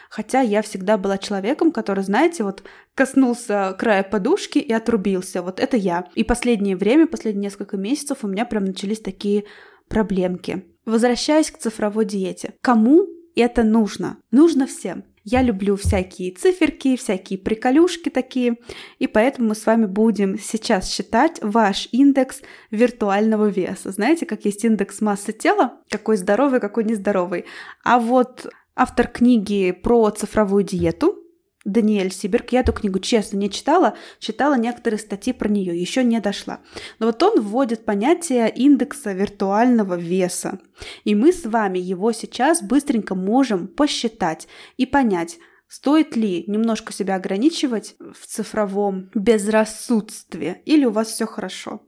Хотя 0.08 0.40
я 0.42 0.62
всегда 0.62 0.96
была 0.96 1.18
человеком, 1.18 1.72
который, 1.72 2.04
знаете, 2.04 2.44
вот 2.44 2.62
коснулся 2.94 3.74
края 3.78 4.04
подушки 4.04 4.58
и 4.58 4.72
отрубился. 4.72 5.42
Вот 5.42 5.58
это 5.58 5.76
я. 5.76 6.06
И 6.14 6.22
последнее 6.22 6.76
время, 6.76 7.06
последние 7.06 7.44
несколько 7.44 7.76
месяцев 7.76 8.18
у 8.22 8.28
меня 8.28 8.44
прям 8.44 8.64
начались 8.64 9.00
такие 9.00 9.44
проблемки. 9.92 10.64
Возвращаясь 10.86 11.50
к 11.50 11.58
цифровой 11.58 12.06
диете. 12.06 12.54
Кому 12.62 13.06
это 13.36 13.62
нужно? 13.62 14.16
Нужно 14.30 14.66
всем. 14.66 15.04
Я 15.22 15.42
люблю 15.42 15.76
всякие 15.76 16.32
циферки, 16.32 16.96
всякие 16.96 17.38
приколюшки 17.38 18.08
такие, 18.08 18.56
и 18.98 19.06
поэтому 19.06 19.50
мы 19.50 19.54
с 19.54 19.66
вами 19.66 19.84
будем 19.86 20.36
сейчас 20.38 20.90
считать 20.90 21.38
ваш 21.42 21.88
индекс 21.92 22.40
виртуального 22.72 23.46
веса. 23.46 23.92
Знаете, 23.92 24.26
как 24.26 24.44
есть 24.46 24.64
индекс 24.64 25.00
массы 25.00 25.32
тела, 25.32 25.74
какой 25.90 26.16
здоровый, 26.16 26.58
какой 26.58 26.84
нездоровый. 26.84 27.44
А 27.84 28.00
вот 28.00 28.48
автор 28.74 29.06
книги 29.06 29.70
про 29.70 30.10
цифровую 30.10 30.64
диету, 30.64 31.21
Даниэль 31.64 32.12
Сиберг. 32.12 32.52
Я 32.52 32.60
эту 32.60 32.72
книгу, 32.72 32.98
честно, 32.98 33.36
не 33.36 33.50
читала, 33.50 33.94
читала 34.18 34.54
некоторые 34.54 34.98
статьи 34.98 35.32
про 35.32 35.48
нее, 35.48 35.80
еще 35.80 36.04
не 36.04 36.20
дошла. 36.20 36.60
Но 36.98 37.06
вот 37.06 37.22
он 37.22 37.40
вводит 37.40 37.84
понятие 37.84 38.50
индекса 38.50 39.12
виртуального 39.12 39.94
веса. 39.94 40.58
И 41.04 41.14
мы 41.14 41.32
с 41.32 41.44
вами 41.44 41.78
его 41.78 42.12
сейчас 42.12 42.62
быстренько 42.62 43.14
можем 43.14 43.68
посчитать 43.68 44.48
и 44.76 44.86
понять, 44.86 45.38
Стоит 45.72 46.16
ли 46.16 46.44
немножко 46.48 46.92
себя 46.92 47.14
ограничивать 47.14 47.96
в 47.98 48.26
цифровом 48.26 49.08
безрассудстве 49.14 50.60
или 50.66 50.84
у 50.84 50.90
вас 50.90 51.08
все 51.08 51.24
хорошо? 51.24 51.80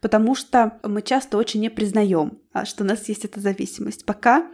Потому 0.00 0.34
что 0.34 0.80
мы 0.82 1.02
часто 1.02 1.38
очень 1.38 1.60
не 1.60 1.70
признаем, 1.70 2.40
а, 2.52 2.64
что 2.64 2.82
у 2.82 2.86
нас 2.88 3.08
есть 3.08 3.24
эта 3.24 3.38
зависимость. 3.38 4.04
Пока 4.04 4.50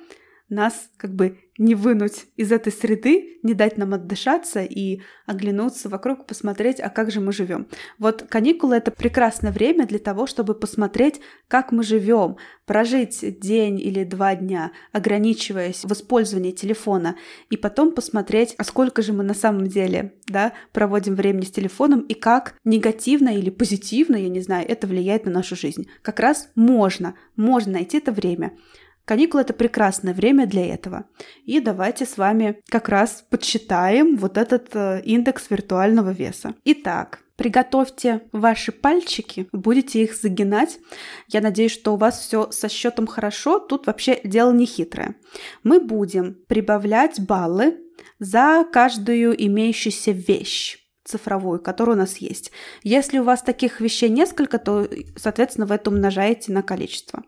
нас 0.48 0.90
как 0.96 1.14
бы 1.14 1.38
не 1.56 1.74
вынуть 1.74 2.26
из 2.36 2.50
этой 2.50 2.72
среды, 2.72 3.38
не 3.42 3.54
дать 3.54 3.78
нам 3.78 3.94
отдышаться 3.94 4.62
и 4.62 5.00
оглянуться 5.26 5.88
вокруг, 5.88 6.26
посмотреть, 6.26 6.80
а 6.80 6.88
как 6.88 7.10
же 7.10 7.20
мы 7.20 7.32
живем. 7.32 7.68
Вот 7.98 8.22
каникулы 8.28 8.76
это 8.76 8.90
прекрасное 8.90 9.52
время 9.52 9.86
для 9.86 9.98
того, 9.98 10.26
чтобы 10.26 10.54
посмотреть, 10.54 11.20
как 11.46 11.70
мы 11.70 11.84
живем, 11.84 12.36
прожить 12.66 13.38
день 13.38 13.80
или 13.80 14.04
два 14.04 14.34
дня, 14.34 14.72
ограничиваясь 14.92 15.84
в 15.84 15.92
использовании 15.92 16.50
телефона, 16.50 17.16
и 17.50 17.56
потом 17.56 17.92
посмотреть, 17.92 18.54
а 18.58 18.64
сколько 18.64 19.02
же 19.02 19.12
мы 19.12 19.22
на 19.22 19.34
самом 19.34 19.68
деле 19.68 20.14
да, 20.26 20.54
проводим 20.72 21.14
времени 21.14 21.44
с 21.44 21.52
телефоном 21.52 22.00
и 22.00 22.14
как 22.14 22.56
негативно 22.64 23.28
или 23.28 23.50
позитивно, 23.50 24.16
я 24.16 24.28
не 24.28 24.40
знаю, 24.40 24.66
это 24.68 24.86
влияет 24.86 25.26
на 25.26 25.30
нашу 25.30 25.54
жизнь. 25.54 25.86
Как 26.02 26.18
раз 26.18 26.48
можно, 26.56 27.14
можно 27.36 27.74
найти 27.74 27.98
это 27.98 28.10
время. 28.10 28.56
Каникулы– 29.04 29.42
это 29.42 29.52
прекрасное 29.52 30.14
время 30.14 30.46
для 30.46 30.66
этого. 30.66 31.04
И 31.44 31.60
давайте 31.60 32.06
с 32.06 32.16
вами 32.16 32.60
как 32.68 32.88
раз 32.88 33.24
подсчитаем 33.28 34.16
вот 34.16 34.38
этот 34.38 34.74
э, 34.74 35.02
индекс 35.04 35.50
виртуального 35.50 36.10
веса. 36.10 36.54
Итак, 36.64 37.20
Приготовьте 37.36 38.20
ваши 38.30 38.70
пальчики, 38.70 39.48
будете 39.50 40.04
их 40.04 40.14
загинать. 40.14 40.78
Я 41.26 41.40
надеюсь, 41.40 41.72
что 41.72 41.94
у 41.94 41.96
вас 41.96 42.20
все 42.20 42.52
со 42.52 42.68
счетом 42.68 43.08
хорошо. 43.08 43.58
Тут 43.58 43.88
вообще 43.88 44.20
дело 44.22 44.52
не 44.52 44.66
хитрое. 44.66 45.16
Мы 45.64 45.80
будем 45.80 46.36
прибавлять 46.46 47.18
баллы 47.18 47.80
за 48.20 48.64
каждую 48.72 49.34
имеющуюся 49.46 50.12
вещь 50.12 50.83
цифровую, 51.04 51.60
которая 51.60 51.96
у 51.96 51.98
нас 51.98 52.16
есть. 52.16 52.50
Если 52.82 53.18
у 53.18 53.24
вас 53.24 53.42
таких 53.42 53.80
вещей 53.80 54.08
несколько, 54.08 54.58
то, 54.58 54.88
соответственно, 55.16 55.66
вы 55.66 55.76
это 55.76 55.90
умножаете 55.90 56.52
на 56.52 56.62
количество. 56.62 57.22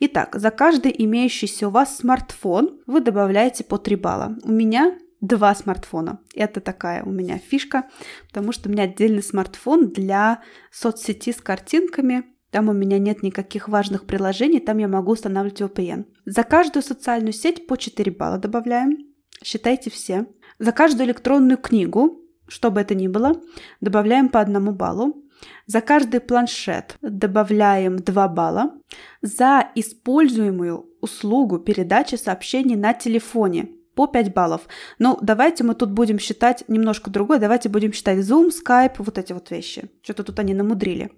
Итак, 0.00 0.34
за 0.34 0.50
каждый 0.50 0.94
имеющийся 0.96 1.68
у 1.68 1.70
вас 1.70 1.96
смартфон 1.96 2.80
вы 2.86 3.00
добавляете 3.00 3.64
по 3.64 3.78
3 3.78 3.96
балла. 3.96 4.36
У 4.44 4.52
меня 4.52 4.98
два 5.22 5.54
смартфона. 5.54 6.20
Это 6.34 6.60
такая 6.60 7.02
у 7.04 7.10
меня 7.10 7.38
фишка, 7.38 7.88
потому 8.28 8.52
что 8.52 8.68
у 8.68 8.72
меня 8.72 8.84
отдельный 8.84 9.22
смартфон 9.22 9.90
для 9.90 10.42
соцсети 10.70 11.32
с 11.32 11.40
картинками. 11.40 12.24
Там 12.50 12.68
у 12.68 12.72
меня 12.74 12.98
нет 12.98 13.22
никаких 13.22 13.68
важных 13.68 14.04
приложений, 14.04 14.60
там 14.60 14.76
я 14.76 14.88
могу 14.88 15.12
устанавливать 15.12 15.62
VPN. 15.62 16.04
За 16.26 16.42
каждую 16.42 16.82
социальную 16.82 17.32
сеть 17.32 17.66
по 17.66 17.78
4 17.78 18.12
балла 18.12 18.36
добавляем. 18.36 18.98
Считайте 19.42 19.88
все. 19.88 20.26
За 20.58 20.72
каждую 20.72 21.06
электронную 21.06 21.56
книгу 21.56 22.21
что 22.52 22.70
бы 22.70 22.80
это 22.80 22.94
ни 22.94 23.08
было, 23.08 23.40
добавляем 23.80 24.28
по 24.28 24.40
одному 24.40 24.72
баллу. 24.72 25.24
За 25.66 25.80
каждый 25.80 26.20
планшет 26.20 26.96
добавляем 27.00 27.96
2 27.96 28.28
балла. 28.28 28.74
За 29.22 29.68
используемую 29.74 30.86
услугу 31.00 31.58
передачи 31.58 32.16
сообщений 32.16 32.76
на 32.76 32.92
телефоне 32.92 33.68
по 33.94 34.06
5 34.06 34.34
баллов. 34.34 34.68
Но 34.98 35.18
давайте 35.22 35.64
мы 35.64 35.74
тут 35.74 35.90
будем 35.90 36.18
считать 36.18 36.64
немножко 36.68 37.10
другое. 37.10 37.38
Давайте 37.38 37.68
будем 37.68 37.92
считать 37.92 38.18
Zoom, 38.18 38.50
Skype, 38.50 38.96
вот 38.98 39.18
эти 39.18 39.32
вот 39.32 39.50
вещи. 39.50 39.90
Что-то 40.02 40.24
тут 40.24 40.38
они 40.38 40.54
намудрили. 40.54 41.10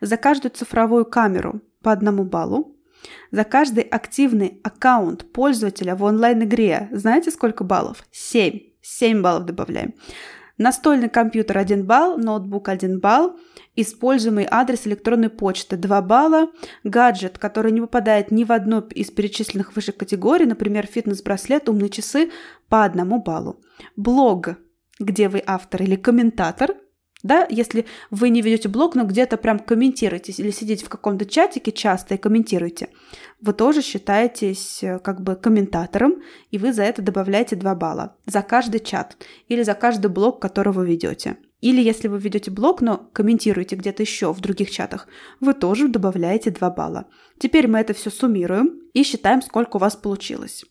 За 0.00 0.16
каждую 0.16 0.52
цифровую 0.52 1.04
камеру 1.04 1.60
по 1.82 1.92
одному 1.92 2.24
баллу. 2.24 2.76
За 3.30 3.44
каждый 3.44 3.84
активный 3.84 4.60
аккаунт 4.64 5.32
пользователя 5.32 5.94
в 5.94 6.02
онлайн-игре 6.02 6.88
знаете 6.92 7.30
сколько 7.30 7.64
баллов? 7.64 8.04
7. 8.10 8.60
7 8.80 9.22
баллов 9.22 9.44
добавляем. 9.44 9.94
Настольный 10.56 11.08
компьютер 11.08 11.58
1 11.58 11.84
балл, 11.84 12.16
ноутбук 12.16 12.68
1 12.68 13.00
балл, 13.00 13.36
используемый 13.74 14.46
адрес 14.48 14.86
электронной 14.86 15.28
почты. 15.28 15.76
2 15.76 16.02
балла, 16.02 16.50
гаджет, 16.84 17.38
который 17.38 17.72
не 17.72 17.80
попадает 17.80 18.30
ни 18.30 18.44
в 18.44 18.52
одну 18.52 18.80
из 18.80 19.10
перечисленных 19.10 19.74
выше 19.74 19.90
категорий, 19.90 20.46
например, 20.46 20.86
фитнес-браслет, 20.86 21.68
умные 21.68 21.90
часы, 21.90 22.30
по 22.68 22.84
1 22.84 23.22
баллу. 23.22 23.60
Блог, 23.96 24.56
где 25.00 25.28
вы 25.28 25.42
автор 25.44 25.82
или 25.82 25.96
комментатор, 25.96 26.76
да, 27.24 27.46
если 27.48 27.86
вы 28.10 28.28
не 28.28 28.42
ведете 28.42 28.68
блог, 28.68 28.94
но 28.94 29.04
где-то 29.04 29.38
прям 29.38 29.58
комментируете 29.58 30.32
или 30.32 30.50
сидите 30.50 30.84
в 30.84 30.90
каком-то 30.90 31.24
чатике 31.24 31.72
часто 31.72 32.14
и 32.14 32.18
комментируете, 32.18 32.90
вы 33.44 33.52
тоже 33.52 33.82
считаетесь 33.82 34.82
э, 34.82 34.98
как 34.98 35.20
бы 35.20 35.36
комментатором, 35.36 36.22
и 36.50 36.56
вы 36.56 36.72
за 36.72 36.82
это 36.82 37.02
добавляете 37.02 37.56
2 37.56 37.74
балла 37.74 38.16
за 38.24 38.40
каждый 38.40 38.80
чат 38.80 39.18
или 39.48 39.62
за 39.62 39.74
каждый 39.74 40.08
блог, 40.08 40.40
который 40.40 40.72
вы 40.72 40.86
ведете. 40.86 41.36
Или 41.60 41.82
если 41.82 42.08
вы 42.08 42.18
ведете 42.18 42.50
блог, 42.50 42.80
но 42.80 43.10
комментируете 43.12 43.76
где-то 43.76 44.02
еще 44.02 44.32
в 44.32 44.40
других 44.40 44.70
чатах, 44.70 45.08
вы 45.40 45.52
тоже 45.52 45.88
добавляете 45.88 46.50
2 46.50 46.70
балла. 46.70 47.06
Теперь 47.38 47.68
мы 47.68 47.80
это 47.80 47.92
все 47.92 48.10
суммируем 48.10 48.80
и 48.94 49.02
считаем, 49.02 49.42
сколько 49.42 49.76
у 49.76 49.80
вас 49.80 49.94
получилось. 49.94 50.64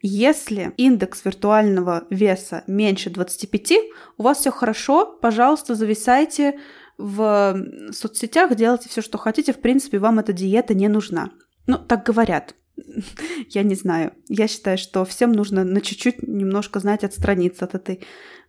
Если 0.00 0.72
индекс 0.76 1.24
виртуального 1.24 2.04
веса 2.10 2.64
меньше 2.66 3.10
25, 3.10 3.72
у 4.16 4.22
вас 4.24 4.38
все 4.38 4.50
хорошо, 4.50 5.06
пожалуйста, 5.06 5.76
зависайте 5.76 6.58
в 6.98 7.64
соцсетях, 7.92 8.56
делайте 8.56 8.88
все, 8.88 9.02
что 9.02 9.18
хотите. 9.18 9.52
В 9.52 9.60
принципе, 9.60 9.98
вам 9.98 10.18
эта 10.18 10.32
диета 10.32 10.74
не 10.74 10.88
нужна. 10.88 11.30
Ну, 11.68 11.78
так 11.78 12.04
говорят. 12.04 12.56
я 13.50 13.62
не 13.62 13.76
знаю. 13.76 14.12
Я 14.28 14.48
считаю, 14.48 14.78
что 14.78 15.04
всем 15.04 15.32
нужно 15.32 15.64
на 15.64 15.80
чуть-чуть 15.80 16.22
немножко 16.22 16.80
знать 16.80 17.04
отстраниться 17.04 17.66
от 17.66 17.74
этой 17.74 18.00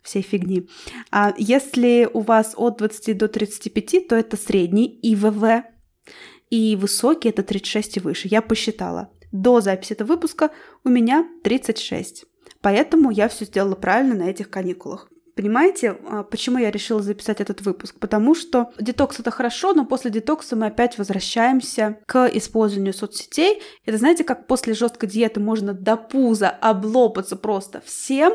всей 0.01 0.21
фигни. 0.21 0.67
А 1.11 1.33
если 1.37 2.09
у 2.11 2.21
вас 2.21 2.53
от 2.55 2.77
20 2.77 3.17
до 3.17 3.27
35, 3.27 4.07
то 4.07 4.15
это 4.15 4.37
средний 4.37 4.99
ИВВ, 5.03 5.63
и 6.49 6.75
высокий 6.75 7.29
это 7.29 7.43
36 7.43 7.97
и 7.97 7.99
выше. 7.99 8.27
Я 8.31 8.41
посчитала. 8.41 9.11
До 9.31 9.61
записи 9.61 9.93
этого 9.93 10.07
выпуска 10.07 10.49
у 10.83 10.89
меня 10.89 11.27
36. 11.43 12.25
Поэтому 12.61 13.11
я 13.11 13.27
все 13.27 13.45
сделала 13.45 13.75
правильно 13.75 14.15
на 14.15 14.29
этих 14.29 14.49
каникулах. 14.49 15.09
Понимаете, 15.39 15.95
а, 16.05 16.23
почему 16.23 16.57
я 16.57 16.69
решила 16.69 17.01
записать 17.01 17.39
этот 17.39 17.61
выпуск? 17.61 17.95
Потому 17.97 18.35
что 18.35 18.73
детокс 18.77 19.21
это 19.21 19.31
хорошо, 19.31 19.73
но 19.73 19.85
после 19.85 20.11
детокса 20.11 20.57
мы 20.57 20.65
опять 20.65 20.97
возвращаемся 20.97 21.99
к 22.07 22.29
использованию 22.33 22.93
соцсетей. 22.93 23.61
Это 23.85 23.97
знаете, 23.97 24.25
как 24.25 24.47
после 24.47 24.73
жесткой 24.73 25.07
диеты 25.07 25.39
можно 25.39 25.73
до 25.73 25.95
пуза 25.95 26.49
облопаться 26.49 27.37
просто 27.37 27.81
всем, 27.85 28.33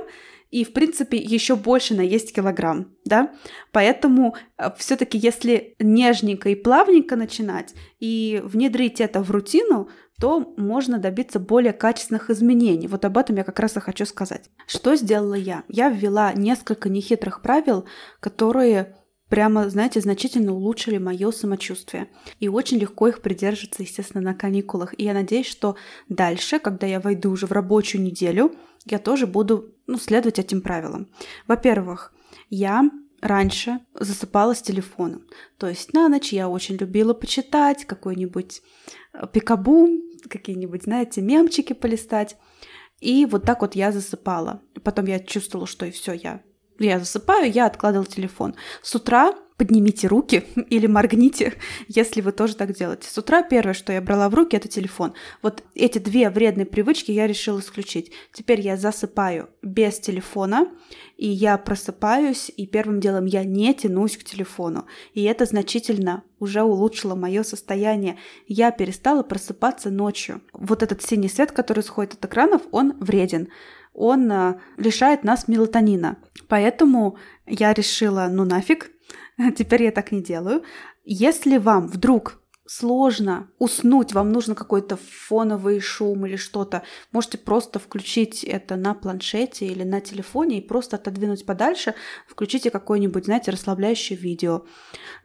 и, 0.51 0.65
в 0.65 0.73
принципе, 0.73 1.19
еще 1.19 1.57
больше 1.57 1.95
наесть 1.95 2.33
килограмм, 2.35 2.93
да? 3.05 3.35
Поэтому 3.73 4.37
э, 4.57 4.71
все-таки, 4.79 5.19
если 5.19 5.75
нежненько 5.81 6.49
и 6.49 6.55
плавненько 6.55 7.17
начинать 7.17 7.75
и 7.99 8.41
внедрить 8.45 9.01
это 9.01 9.21
в 9.21 9.31
рутину, 9.31 9.89
то 10.21 10.55
можно 10.57 10.99
добиться 10.99 11.41
более 11.41 11.73
качественных 11.73 12.31
изменений. 12.31 12.87
Вот 12.87 13.05
об 13.05 13.19
этом 13.19 13.37
я 13.37 13.45
как 13.45 13.59
раз 13.59 13.77
и 13.77 13.81
хочу 13.81 14.07
сказать. 14.07 14.51
Что 14.67 14.95
сделала 14.97 15.35
я? 15.35 15.65
Я 15.69 15.89
ввела 15.89 16.33
несколько 16.33 16.89
нехитрых 16.89 17.43
правил, 17.43 17.85
которые 18.21 18.97
прямо, 19.29 19.69
знаете, 19.69 20.01
значительно 20.01 20.53
улучшили 20.53 20.99
мое 20.99 21.31
самочувствие. 21.33 22.09
И 22.39 22.49
очень 22.49 22.79
легко 22.79 23.09
их 23.09 23.21
придерживаться, 23.21 23.83
естественно, 23.83 24.23
на 24.23 24.35
каникулах. 24.35 24.95
И 24.99 25.05
я 25.05 25.15
надеюсь, 25.15 25.49
что 25.49 25.77
дальше, 26.09 26.59
когда 26.59 26.87
я 26.87 27.01
войду 27.01 27.31
уже 27.31 27.47
в 27.47 27.53
рабочую 27.53 28.03
неделю, 28.03 28.55
я 28.85 28.99
тоже 28.99 29.27
буду 29.27 29.75
ну, 29.87 29.97
следовать 29.99 30.39
этим 30.39 30.61
правилам. 30.61 31.09
Во-первых, 31.49 32.13
я 32.51 32.89
раньше 33.25 33.81
засыпала 33.99 34.55
с 34.55 34.61
телефоном. 34.61 35.27
То 35.57 35.67
есть 35.67 35.95
на 35.95 36.09
ночь 36.09 36.33
я 36.33 36.49
очень 36.49 36.77
любила 36.77 37.15
почитать 37.15 37.87
какой-нибудь 37.87 38.61
э, 39.15 39.27
пикабу, 39.33 39.89
какие-нибудь, 40.29 40.85
знаете, 40.85 41.23
мемчики 41.23 41.73
полистать. 41.73 42.37
И 43.01 43.25
вот 43.25 43.45
так 43.45 43.63
вот 43.63 43.75
я 43.75 43.93
засыпала. 43.93 44.61
Потом 44.83 45.07
я 45.07 45.19
чувствовала, 45.19 45.67
что 45.67 45.87
и 45.87 45.91
все, 45.91 46.13
я, 46.13 46.43
я 46.79 46.99
засыпаю, 46.99 47.51
я 47.51 47.65
откладывала 47.65 48.07
телефон. 48.07 48.57
С 48.83 48.95
утра 48.95 49.35
поднимите 49.57 50.09
руки 50.09 50.45
или 50.71 50.87
моргните, 50.87 51.55
если 51.89 52.21
вы 52.21 52.33
тоже 52.33 52.57
так 52.57 52.75
делаете. 52.75 53.09
С 53.09 53.17
утра 53.19 53.43
первое, 53.43 53.75
что 53.75 53.93
я 53.93 54.01
брала 54.01 54.29
в 54.29 54.35
руки, 54.35 54.57
это 54.57 54.69
телефон. 54.69 55.15
Вот 55.43 55.63
эти 55.75 55.99
две 55.99 56.31
вредные 56.31 56.67
привычки 56.67 57.11
я 57.11 57.27
решила 57.27 57.61
исключить. 57.61 58.13
Теперь 58.33 58.61
я 58.61 58.77
засыпаю 58.77 59.49
без 59.63 59.99
телефона, 60.01 60.69
и 61.17 61.29
я 61.29 61.57
просыпаюсь, 61.59 62.51
и 62.57 62.67
первым 62.67 63.01
делом 63.01 63.27
я 63.27 63.45
не 63.45 63.73
тянусь 63.75 64.17
к 64.17 64.25
телефону. 64.25 64.87
И 65.13 65.23
это 65.23 65.45
значительно 65.45 66.25
уже 66.41 66.63
улучшило 66.63 67.15
мое 67.15 67.43
состояние. 67.43 68.19
Я 68.49 68.71
перестала 68.71 69.23
просыпаться 69.23 69.91
ночью. 69.91 70.43
Вот 70.53 70.83
этот 70.83 71.03
синий 71.03 71.29
свет, 71.29 71.53
который 71.53 71.83
сходит 71.83 72.15
от 72.15 72.25
экранов, 72.25 72.63
он 72.71 72.95
вреден 72.99 73.49
он 73.95 74.31
а, 74.31 74.61
лишает 74.77 75.25
нас 75.25 75.49
мелатонина. 75.49 76.19
Поэтому 76.49 77.17
я 77.47 77.73
решила, 77.73 78.29
ну 78.31 78.45
нафиг, 78.45 78.91
Теперь 79.57 79.85
я 79.85 79.93
так 79.93 80.13
не 80.13 80.23
делаю. 80.23 80.63
Если 81.05 81.59
вам 81.59 81.89
вдруг 81.89 82.41
сложно 82.67 83.51
уснуть, 83.59 84.13
вам 84.15 84.33
нужно 84.33 84.55
какой-то 84.55 84.97
фоновый 84.97 85.81
шум 85.81 86.27
или 86.27 86.37
что-то, 86.37 86.83
можете 87.13 87.37
просто 87.39 87.79
включить 87.79 88.43
это 88.43 88.77
на 88.77 88.95
планшете 88.95 89.67
или 89.67 89.83
на 89.83 90.01
телефоне 90.01 90.59
и 90.59 90.67
просто 90.67 90.97
отодвинуть 90.97 91.45
подальше, 91.45 91.95
включите 92.27 92.71
какое-нибудь, 92.71 93.27
знаете, 93.27 93.51
расслабляющее 93.51 94.19
видео 94.19 94.65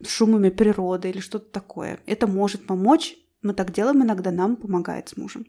с 0.04 0.10
шумами 0.10 0.50
природы 0.50 1.10
или 1.10 1.20
что-то 1.20 1.50
такое. 1.52 2.00
Это 2.06 2.28
может 2.28 2.66
помочь. 2.66 3.16
Мы 3.42 3.54
так 3.54 3.72
делаем 3.72 4.04
иногда, 4.04 4.32
нам 4.32 4.58
помогает 4.58 5.08
с 5.10 5.16
мужем. 5.16 5.48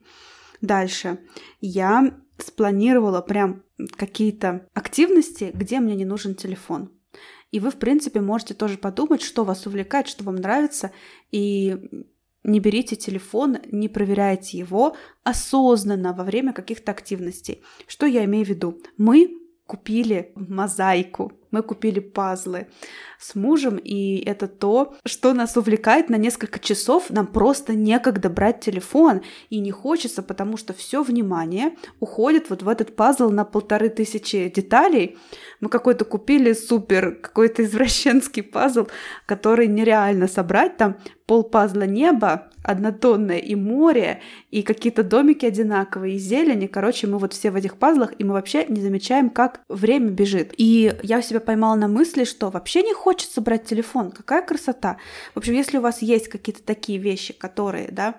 Дальше. 0.60 1.18
Я 1.60 2.14
спланировала 2.38 3.20
прям 3.20 3.64
какие-то 3.96 4.66
активности, 4.74 5.50
где 5.52 5.80
мне 5.80 5.96
не 5.96 6.04
нужен 6.04 6.36
телефон. 6.36 6.92
И 7.50 7.60
вы, 7.60 7.70
в 7.70 7.76
принципе, 7.76 8.20
можете 8.20 8.54
тоже 8.54 8.78
подумать, 8.78 9.22
что 9.22 9.44
вас 9.44 9.66
увлекает, 9.66 10.06
что 10.06 10.24
вам 10.24 10.36
нравится, 10.36 10.92
и 11.32 12.06
не 12.44 12.60
берите 12.60 12.96
телефон, 12.96 13.58
не 13.70 13.88
проверяйте 13.88 14.58
его 14.58 14.96
осознанно 15.24 16.12
во 16.12 16.24
время 16.24 16.52
каких-то 16.52 16.92
активностей. 16.92 17.62
Что 17.86 18.06
я 18.06 18.24
имею 18.24 18.46
в 18.46 18.48
виду? 18.48 18.80
Мы 18.96 19.39
купили 19.70 20.32
мозаику, 20.34 21.30
мы 21.52 21.62
купили 21.62 22.00
пазлы 22.00 22.66
с 23.20 23.36
мужем, 23.36 23.76
и 23.76 24.18
это 24.18 24.48
то, 24.48 24.96
что 25.04 25.32
нас 25.32 25.56
увлекает 25.56 26.10
на 26.10 26.16
несколько 26.16 26.58
часов. 26.58 27.08
Нам 27.08 27.28
просто 27.28 27.74
некогда 27.74 28.28
брать 28.30 28.58
телефон, 28.58 29.22
и 29.48 29.60
не 29.60 29.70
хочется, 29.70 30.24
потому 30.24 30.56
что 30.56 30.72
все 30.72 31.04
внимание 31.04 31.76
уходит 32.00 32.50
вот 32.50 32.62
в 32.62 32.68
этот 32.68 32.96
пазл 32.96 33.30
на 33.30 33.44
полторы 33.44 33.90
тысячи 33.90 34.48
деталей. 34.48 35.16
Мы 35.60 35.68
какой-то 35.68 36.04
купили 36.04 36.52
супер, 36.52 37.14
какой-то 37.14 37.62
извращенский 37.62 38.42
пазл, 38.42 38.88
который 39.26 39.68
нереально 39.68 40.26
собрать. 40.26 40.78
Там 40.78 40.96
пол 41.26 41.44
пазла 41.44 41.82
неба, 41.82 42.49
однотонное 42.62 43.38
и 43.38 43.54
море, 43.54 44.20
и 44.50 44.62
какие-то 44.62 45.02
домики 45.02 45.46
одинаковые, 45.46 46.16
и 46.16 46.18
зелени. 46.18 46.66
Короче, 46.66 47.06
мы 47.06 47.18
вот 47.18 47.32
все 47.32 47.50
в 47.50 47.56
этих 47.56 47.76
пазлах, 47.76 48.12
и 48.18 48.24
мы 48.24 48.34
вообще 48.34 48.66
не 48.66 48.80
замечаем, 48.80 49.30
как 49.30 49.60
время 49.68 50.10
бежит. 50.10 50.52
И 50.56 50.94
я 51.02 51.22
себя 51.22 51.40
поймала 51.40 51.74
на 51.76 51.88
мысли, 51.88 52.24
что 52.24 52.50
вообще 52.50 52.82
не 52.82 52.92
хочется 52.92 53.40
брать 53.40 53.64
телефон. 53.64 54.10
Какая 54.10 54.42
красота. 54.42 54.98
В 55.34 55.38
общем, 55.38 55.54
если 55.54 55.78
у 55.78 55.80
вас 55.80 56.02
есть 56.02 56.28
какие-то 56.28 56.62
такие 56.62 56.98
вещи, 56.98 57.32
которые, 57.32 57.88
да, 57.90 58.16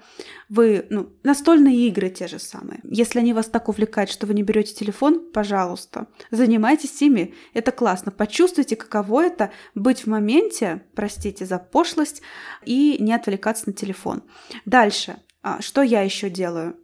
вы, 0.50 0.86
ну, 0.90 1.10
настольные 1.24 1.88
игры 1.88 2.10
те 2.10 2.28
же 2.28 2.40
самые. 2.40 2.80
Если 2.84 3.20
они 3.20 3.34
вас 3.34 3.46
так 3.48 3.70
увлекают, 3.70 4.10
что 4.10 4.28
вы 4.28 4.34
не 4.34 4.44
берете 4.44 4.74
телефон, 4.74 5.32
пожалуйста, 5.32 6.08
занимайтесь 6.32 7.02
ими. 7.02 7.34
Это 7.54 7.72
классно. 7.72 8.12
Почувствуйте, 8.12 8.76
каково 8.76 9.26
это 9.26 9.52
быть 9.76 10.02
в 10.02 10.08
моменте, 10.08 10.84
простите 10.96 11.46
за 11.46 11.58
пошлость, 11.58 12.22
и 12.66 12.98
не 13.00 13.14
отвлекаться 13.14 13.64
на 13.68 13.74
телефон. 13.74 14.24
Дальше. 14.66 15.18
А, 15.42 15.62
что 15.62 15.82
я 15.82 16.02
еще 16.02 16.30
делаю? 16.30 16.78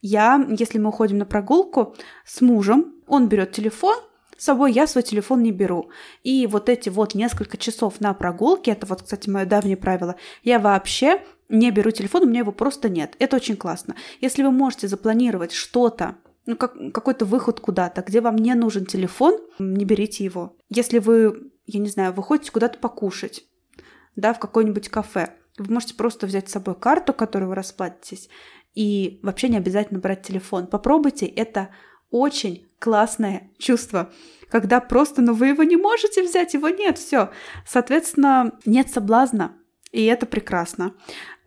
Я, 0.00 0.46
если 0.58 0.78
мы 0.78 0.90
уходим 0.90 1.18
на 1.18 1.24
прогулку 1.24 1.96
с 2.24 2.40
мужем, 2.40 2.94
он 3.06 3.28
берет 3.28 3.52
телефон, 3.52 3.96
с 4.36 4.44
собой 4.44 4.72
я 4.72 4.86
свой 4.86 5.02
телефон 5.02 5.42
не 5.42 5.52
беру. 5.52 5.90
И 6.22 6.46
вот 6.46 6.68
эти 6.68 6.88
вот 6.88 7.14
несколько 7.14 7.56
часов 7.56 8.00
на 8.00 8.12
прогулке, 8.14 8.72
это 8.72 8.86
вот, 8.86 9.02
кстати, 9.02 9.30
мое 9.30 9.46
давнее 9.46 9.76
правило, 9.76 10.16
я 10.42 10.58
вообще 10.58 11.22
не 11.48 11.70
беру 11.70 11.90
телефон, 11.90 12.22
у 12.22 12.26
меня 12.26 12.40
его 12.40 12.52
просто 12.52 12.88
нет. 12.88 13.14
Это 13.18 13.36
очень 13.36 13.56
классно. 13.56 13.94
Если 14.20 14.42
вы 14.42 14.50
можете 14.50 14.88
запланировать 14.88 15.52
что-то, 15.52 16.16
ну, 16.46 16.56
как, 16.56 16.74
какой-то 16.92 17.24
выход 17.24 17.60
куда-то, 17.60 18.02
где 18.02 18.20
вам 18.20 18.36
не 18.36 18.54
нужен 18.54 18.86
телефон, 18.86 19.38
не 19.58 19.84
берите 19.84 20.24
его. 20.24 20.56
Если 20.68 20.98
вы, 20.98 21.50
я 21.66 21.80
не 21.80 21.88
знаю, 21.88 22.12
вы 22.12 22.22
ходите 22.22 22.52
куда-то 22.52 22.78
покушать, 22.78 23.44
да, 24.16 24.32
в 24.32 24.38
какое-нибудь 24.38 24.88
кафе, 24.88 25.34
вы 25.58 25.72
можете 25.72 25.94
просто 25.94 26.26
взять 26.26 26.48
с 26.48 26.52
собой 26.52 26.74
карту, 26.74 27.12
которую 27.12 27.50
вы 27.50 27.54
расплатитесь, 27.54 28.28
и 28.74 29.20
вообще 29.22 29.48
не 29.48 29.56
обязательно 29.56 30.00
брать 30.00 30.22
телефон. 30.22 30.66
Попробуйте, 30.66 31.26
это 31.26 31.70
очень 32.10 32.66
классное 32.78 33.50
чувство, 33.58 34.12
когда 34.48 34.80
просто, 34.80 35.22
ну 35.22 35.32
вы 35.32 35.48
его 35.48 35.62
не 35.62 35.76
можете 35.76 36.22
взять, 36.22 36.54
его 36.54 36.68
нет, 36.68 36.98
все. 36.98 37.30
Соответственно, 37.66 38.58
нет 38.64 38.90
соблазна, 38.90 39.56
и 39.92 40.04
это 40.04 40.26
прекрасно. 40.26 40.94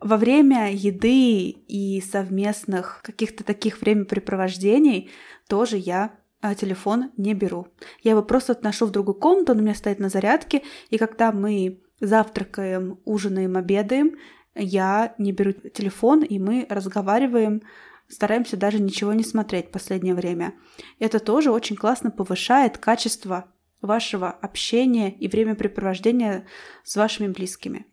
Во 0.00 0.16
время 0.16 0.72
еды 0.72 1.50
и 1.50 2.00
совместных 2.00 3.00
каких-то 3.02 3.44
таких 3.44 3.80
времяпрепровождений 3.80 5.10
тоже 5.48 5.76
я 5.76 6.18
а 6.40 6.54
телефон 6.54 7.10
не 7.16 7.34
беру. 7.34 7.66
Я 8.02 8.12
его 8.12 8.22
просто 8.22 8.52
отношу 8.52 8.86
в 8.86 8.90
другую 8.90 9.16
комнату, 9.16 9.52
он 9.52 9.58
у 9.58 9.62
меня 9.62 9.74
стоит 9.74 9.98
на 9.98 10.08
зарядке, 10.08 10.62
и 10.88 10.96
когда 10.96 11.32
мы 11.32 11.80
завтракаем, 12.00 12.98
ужинаем, 13.04 13.56
обедаем, 13.56 14.16
я 14.54 15.14
не 15.18 15.32
беру 15.32 15.52
телефон, 15.52 16.22
и 16.22 16.38
мы 16.38 16.66
разговариваем, 16.68 17.62
стараемся 18.08 18.56
даже 18.56 18.80
ничего 18.80 19.12
не 19.12 19.22
смотреть 19.22 19.68
в 19.68 19.70
последнее 19.70 20.14
время. 20.14 20.54
Это 20.98 21.20
тоже 21.20 21.50
очень 21.50 21.76
классно 21.76 22.10
повышает 22.10 22.78
качество 22.78 23.46
вашего 23.80 24.30
общения 24.30 25.10
и 25.12 25.28
времяпрепровождения 25.28 26.46
с 26.82 26.96
вашими 26.96 27.28
близкими. 27.28 27.86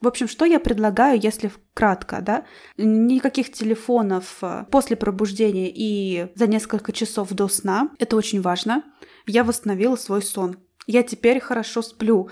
В 0.00 0.08
общем, 0.08 0.28
что 0.28 0.44
я 0.44 0.60
предлагаю, 0.60 1.18
если 1.18 1.50
кратко, 1.72 2.20
да? 2.20 2.44
Никаких 2.76 3.50
телефонов 3.52 4.38
э, 4.42 4.64
после 4.70 4.94
пробуждения 4.94 5.72
и 5.74 6.28
за 6.34 6.46
несколько 6.46 6.92
часов 6.92 7.30
до 7.30 7.48
сна. 7.48 7.90
Это 7.98 8.16
очень 8.16 8.42
важно. 8.42 8.84
Я 9.26 9.42
восстановила 9.42 9.96
свой 9.96 10.22
сон. 10.22 10.58
Я 10.86 11.02
теперь 11.02 11.40
хорошо 11.40 11.80
сплю. 11.80 12.28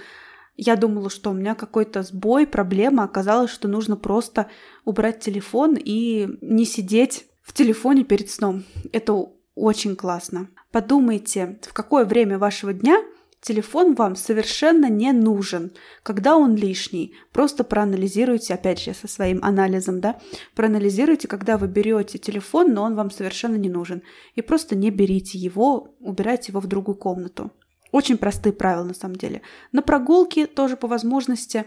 Я 0.56 0.76
думала, 0.76 1.10
что 1.10 1.30
у 1.30 1.34
меня 1.34 1.54
какой-то 1.54 2.02
сбой, 2.02 2.46
проблема. 2.46 3.04
Оказалось, 3.04 3.50
что 3.50 3.68
нужно 3.68 3.96
просто 3.96 4.48
убрать 4.84 5.20
телефон 5.20 5.76
и 5.78 6.28
не 6.40 6.64
сидеть 6.64 7.26
в 7.42 7.52
телефоне 7.52 8.04
перед 8.04 8.30
сном. 8.30 8.64
Это 8.92 9.26
очень 9.54 9.96
классно. 9.96 10.48
Подумайте, 10.70 11.58
в 11.62 11.72
какое 11.72 12.04
время 12.04 12.38
вашего 12.38 12.72
дня 12.72 13.02
телефон 13.40 13.94
вам 13.94 14.16
совершенно 14.16 14.88
не 14.88 15.12
нужен, 15.12 15.72
когда 16.02 16.36
он 16.36 16.56
лишний. 16.56 17.14
Просто 17.32 17.62
проанализируйте, 17.62 18.54
опять 18.54 18.80
же, 18.80 18.94
со 18.94 19.06
своим 19.06 19.40
анализом, 19.42 20.00
да, 20.00 20.18
проанализируйте, 20.54 21.28
когда 21.28 21.58
вы 21.58 21.68
берете 21.68 22.18
телефон, 22.18 22.72
но 22.72 22.82
он 22.84 22.94
вам 22.94 23.10
совершенно 23.10 23.56
не 23.56 23.68
нужен. 23.68 24.02
И 24.34 24.40
просто 24.40 24.74
не 24.74 24.90
берите 24.90 25.38
его, 25.38 25.94
убирайте 26.00 26.52
его 26.52 26.60
в 26.60 26.66
другую 26.66 26.96
комнату. 26.96 27.52
Очень 27.94 28.18
простые 28.18 28.52
правила 28.52 28.82
на 28.82 28.92
самом 28.92 29.14
деле. 29.14 29.40
На 29.70 29.80
прогулке 29.80 30.48
тоже 30.48 30.76
по 30.76 30.88
возможности 30.88 31.64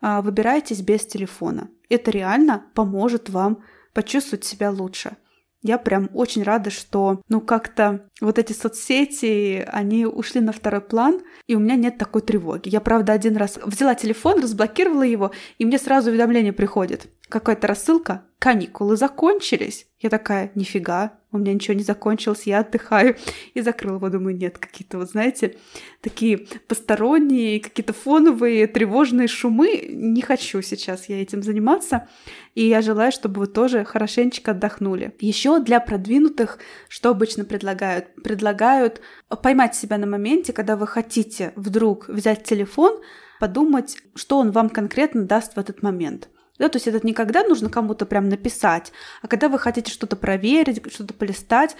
а, 0.00 0.22
выбирайтесь 0.22 0.80
без 0.82 1.04
телефона. 1.04 1.68
Это 1.88 2.12
реально 2.12 2.66
поможет 2.74 3.28
вам 3.28 3.64
почувствовать 3.92 4.44
себя 4.44 4.70
лучше. 4.70 5.16
Я 5.62 5.78
прям 5.78 6.10
очень 6.14 6.44
рада, 6.44 6.70
что, 6.70 7.22
ну, 7.28 7.40
как-то 7.40 8.08
вот 8.20 8.38
эти 8.38 8.52
соцсети, 8.52 9.66
они 9.66 10.06
ушли 10.06 10.40
на 10.40 10.52
второй 10.52 10.80
план, 10.80 11.22
и 11.48 11.56
у 11.56 11.58
меня 11.58 11.74
нет 11.74 11.98
такой 11.98 12.22
тревоги. 12.22 12.68
Я, 12.68 12.80
правда, 12.80 13.12
один 13.12 13.36
раз 13.36 13.58
взяла 13.64 13.96
телефон, 13.96 14.40
разблокировала 14.40 15.02
его, 15.02 15.32
и 15.58 15.64
мне 15.64 15.78
сразу 15.78 16.10
уведомление 16.10 16.52
приходит. 16.52 17.08
Какая-то 17.28 17.66
рассылка, 17.66 18.22
каникулы 18.38 18.96
закончились. 18.96 19.88
Я 19.98 20.08
такая, 20.08 20.52
нифига, 20.54 21.14
у 21.34 21.38
меня 21.38 21.52
ничего 21.52 21.74
не 21.74 21.82
закончилось, 21.82 22.42
я 22.44 22.60
отдыхаю. 22.60 23.16
И 23.54 23.60
закрыла 23.60 23.96
его, 23.96 24.08
думаю, 24.08 24.36
нет, 24.36 24.58
какие-то, 24.58 24.98
вот 24.98 25.10
знаете, 25.10 25.56
такие 26.00 26.46
посторонние, 26.68 27.60
какие-то 27.60 27.92
фоновые, 27.92 28.66
тревожные 28.66 29.28
шумы. 29.28 29.86
Не 29.90 30.22
хочу 30.22 30.62
сейчас 30.62 31.08
я 31.08 31.20
этим 31.20 31.42
заниматься. 31.42 32.08
И 32.54 32.66
я 32.66 32.82
желаю, 32.82 33.10
чтобы 33.12 33.40
вы 33.40 33.46
тоже 33.48 33.84
хорошенечко 33.84 34.52
отдохнули. 34.52 35.14
Еще 35.20 35.60
для 35.60 35.80
продвинутых, 35.80 36.58
что 36.88 37.10
обычно 37.10 37.44
предлагают? 37.44 38.14
Предлагают 38.22 39.00
поймать 39.42 39.74
себя 39.74 39.98
на 39.98 40.06
моменте, 40.06 40.52
когда 40.52 40.76
вы 40.76 40.86
хотите 40.86 41.52
вдруг 41.56 42.08
взять 42.08 42.44
телефон, 42.44 43.00
подумать, 43.40 43.98
что 44.14 44.38
он 44.38 44.52
вам 44.52 44.70
конкретно 44.70 45.24
даст 45.24 45.54
в 45.54 45.58
этот 45.58 45.82
момент. 45.82 46.28
Да, 46.58 46.68
то 46.68 46.76
есть 46.76 46.86
это 46.86 47.04
не 47.04 47.12
когда 47.12 47.42
нужно 47.42 47.68
кому-то 47.68 48.06
прям 48.06 48.28
написать, 48.28 48.92
а 49.22 49.28
когда 49.28 49.48
вы 49.48 49.58
хотите 49.58 49.90
что-то 49.90 50.16
проверить, 50.16 50.80
что-то 50.92 51.12
полистать, 51.12 51.76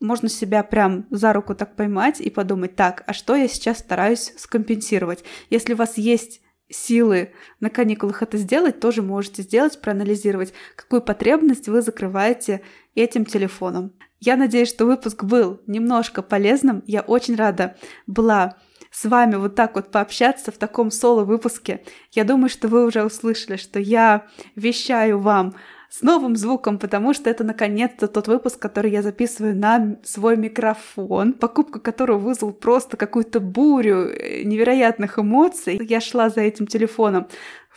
можно 0.00 0.28
себя 0.28 0.62
прям 0.62 1.06
за 1.10 1.32
руку 1.32 1.54
так 1.54 1.74
поймать 1.74 2.20
и 2.20 2.30
подумать, 2.30 2.76
так, 2.76 3.02
а 3.06 3.12
что 3.12 3.34
я 3.34 3.48
сейчас 3.48 3.78
стараюсь 3.78 4.32
скомпенсировать? 4.36 5.24
Если 5.50 5.72
у 5.72 5.76
вас 5.76 5.96
есть 5.96 6.40
силы 6.70 7.32
на 7.60 7.70
каникулах 7.70 8.22
это 8.22 8.36
сделать, 8.36 8.80
тоже 8.80 9.02
можете 9.02 9.42
сделать, 9.42 9.80
проанализировать, 9.80 10.52
какую 10.76 11.02
потребность 11.02 11.68
вы 11.68 11.80
закрываете 11.80 12.60
этим 12.94 13.24
телефоном. 13.24 13.94
Я 14.20 14.36
надеюсь, 14.36 14.68
что 14.68 14.84
выпуск 14.84 15.24
был 15.24 15.60
немножко 15.66 16.22
полезным. 16.22 16.82
Я 16.86 17.02
очень 17.02 17.36
рада 17.36 17.76
была 18.06 18.56
с 19.00 19.04
вами 19.08 19.36
вот 19.36 19.54
так 19.54 19.76
вот 19.76 19.92
пообщаться 19.92 20.50
в 20.50 20.58
таком 20.58 20.90
соло-выпуске. 20.90 21.82
Я 22.10 22.24
думаю, 22.24 22.48
что 22.48 22.66
вы 22.66 22.84
уже 22.84 23.04
услышали, 23.04 23.56
что 23.56 23.78
я 23.78 24.26
вещаю 24.56 25.20
вам 25.20 25.54
с 25.88 26.02
новым 26.02 26.34
звуком, 26.34 26.78
потому 26.78 27.14
что 27.14 27.30
это 27.30 27.44
наконец-то 27.44 28.08
тот 28.08 28.26
выпуск, 28.26 28.58
который 28.58 28.90
я 28.90 29.02
записываю 29.02 29.56
на 29.56 29.98
свой 30.02 30.36
микрофон, 30.36 31.32
покупка 31.32 31.78
которого 31.78 32.18
вызвал 32.18 32.52
просто 32.52 32.96
какую-то 32.96 33.38
бурю 33.38 34.08
э, 34.08 34.42
невероятных 34.42 35.20
эмоций. 35.20 35.78
Я 35.80 36.00
шла 36.00 36.28
за 36.28 36.40
этим 36.40 36.66
телефоном 36.66 37.28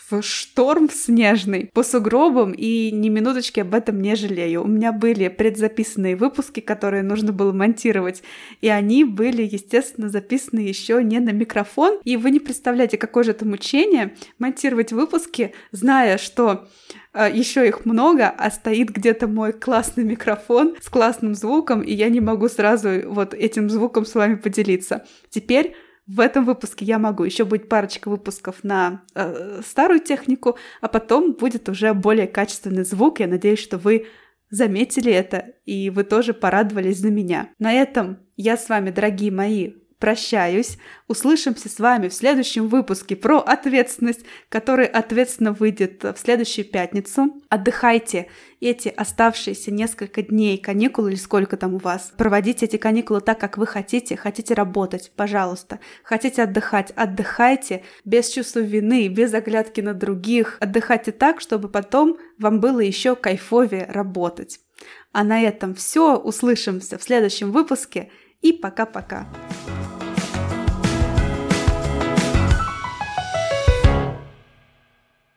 в 0.10 0.22
шторм 0.22 0.90
снежный 0.90 1.70
по 1.74 1.84
сугробам, 1.84 2.52
и 2.52 2.92
ни 2.92 3.10
минуточки 3.10 3.60
об 3.60 3.74
этом 3.74 4.02
не 4.02 4.16
жалею. 4.16 4.64
У 4.64 4.68
меня 4.68 4.92
были 4.92 5.28
предзаписанные 5.28 6.16
выпуски, 6.16 6.60
которые 6.60 7.04
нужно 7.04 7.32
было 7.32 7.52
монтировать, 7.52 8.24
и 8.62 8.68
они 8.68 9.04
были, 9.04 9.44
естественно, 9.44 10.10
записаны 10.10 10.60
еще 10.60 11.04
не 11.04 11.20
на 11.20 11.32
микрофон. 11.32 12.00
И 12.04 12.18
вы 12.18 12.32
не 12.32 12.40
представляете, 12.40 12.98
какое 12.98 13.24
же 13.24 13.32
это 13.32 13.46
мучение 13.46 14.16
монтировать 14.40 14.92
выпуски, 14.92 15.54
зная, 15.72 16.18
что 16.18 16.68
э, 17.14 17.30
еще 17.34 17.68
их 17.68 17.86
много, 17.86 18.30
а 18.30 18.52
стоит 18.52 18.90
где-то 18.90 19.28
мой 19.28 19.54
классный 19.54 20.04
микрофон 20.04 20.76
с 20.82 20.90
классным 20.90 21.36
звуком, 21.36 21.82
и 21.82 21.94
я 21.94 22.10
не 22.10 22.20
могу 22.20 22.50
сразу 22.50 22.90
вот 23.06 23.34
этим 23.34 23.70
звуком 23.70 24.06
с 24.06 24.16
вами 24.16 24.36
поделиться. 24.36 25.06
Теперь 25.30 25.76
в 26.14 26.20
этом 26.20 26.46
выпуске 26.46 26.84
я 26.84 27.00
могу. 27.00 27.24
Еще 27.24 27.46
будет 27.46 27.70
парочка 27.70 28.10
выпусков 28.10 28.64
на 28.64 29.02
э, 29.16 29.62
старую 29.66 30.02
технику, 30.02 30.58
а 30.82 30.88
потом 30.90 31.34
будет 31.34 31.70
уже 31.70 31.94
более 31.94 32.28
качественный 32.28 32.84
звук. 32.84 33.20
Я 33.22 33.28
надеюсь, 33.28 33.60
что 33.60 33.78
вы 33.78 34.08
заметили 34.50 35.12
это, 35.12 35.54
и 35.64 35.90
вы 35.90 36.04
тоже 36.04 36.34
порадовались 36.34 36.98
за 36.98 37.10
меня. 37.10 37.50
На 37.60 37.72
этом 37.72 38.20
я 38.36 38.58
с 38.58 38.68
вами, 38.68 38.90
дорогие 38.90 39.32
мои, 39.32 39.72
прощаюсь. 40.02 40.78
Услышимся 41.08 41.70
с 41.70 41.80
вами 41.80 42.10
в 42.10 42.14
следующем 42.14 42.68
выпуске 42.68 43.16
про 43.16 43.38
ответственность, 43.38 44.26
который 44.50 44.88
ответственно 44.88 45.54
выйдет 45.54 46.04
в 46.04 46.16
следующую 46.18 46.66
пятницу. 46.66 47.42
Отдыхайте 47.50 48.28
эти 48.60 48.90
оставшиеся 48.90 49.72
несколько 49.72 50.24
дней 50.24 50.58
каникул 50.58 51.08
или 51.08 51.16
сколько 51.16 51.56
там 51.56 51.76
у 51.76 51.78
вас. 51.78 52.12
Проводите 52.18 52.66
эти 52.66 52.78
каникулы 52.78 53.22
так, 53.22 53.40
как 53.40 53.58
вы 53.58 53.68
хотите. 53.68 54.18
Хотите 54.18 54.56
работать, 54.56 55.12
пожалуйста. 55.16 55.80
Хотите 56.04 56.44
отдыхать, 56.44 56.92
отдыхайте 56.96 57.84
без 58.04 58.30
чувства 58.30 58.60
вины, 58.60 59.08
без 59.08 59.34
оглядки 59.34 59.82
на 59.82 59.94
других. 59.94 60.58
Отдыхайте 60.60 61.12
так, 61.12 61.40
чтобы 61.40 61.70
потом 61.70 62.18
вам 62.40 62.60
было 62.60 62.80
еще 62.80 63.16
кайфовее 63.16 63.86
работать. 63.86 64.60
А 65.12 65.24
на 65.24 65.42
этом 65.42 65.76
все. 65.76 66.18
Услышимся 66.18 66.98
в 66.98 67.04
следующем 67.04 67.52
выпуске 67.52 68.10
и 68.42 68.54
пока-пока. 68.54 69.28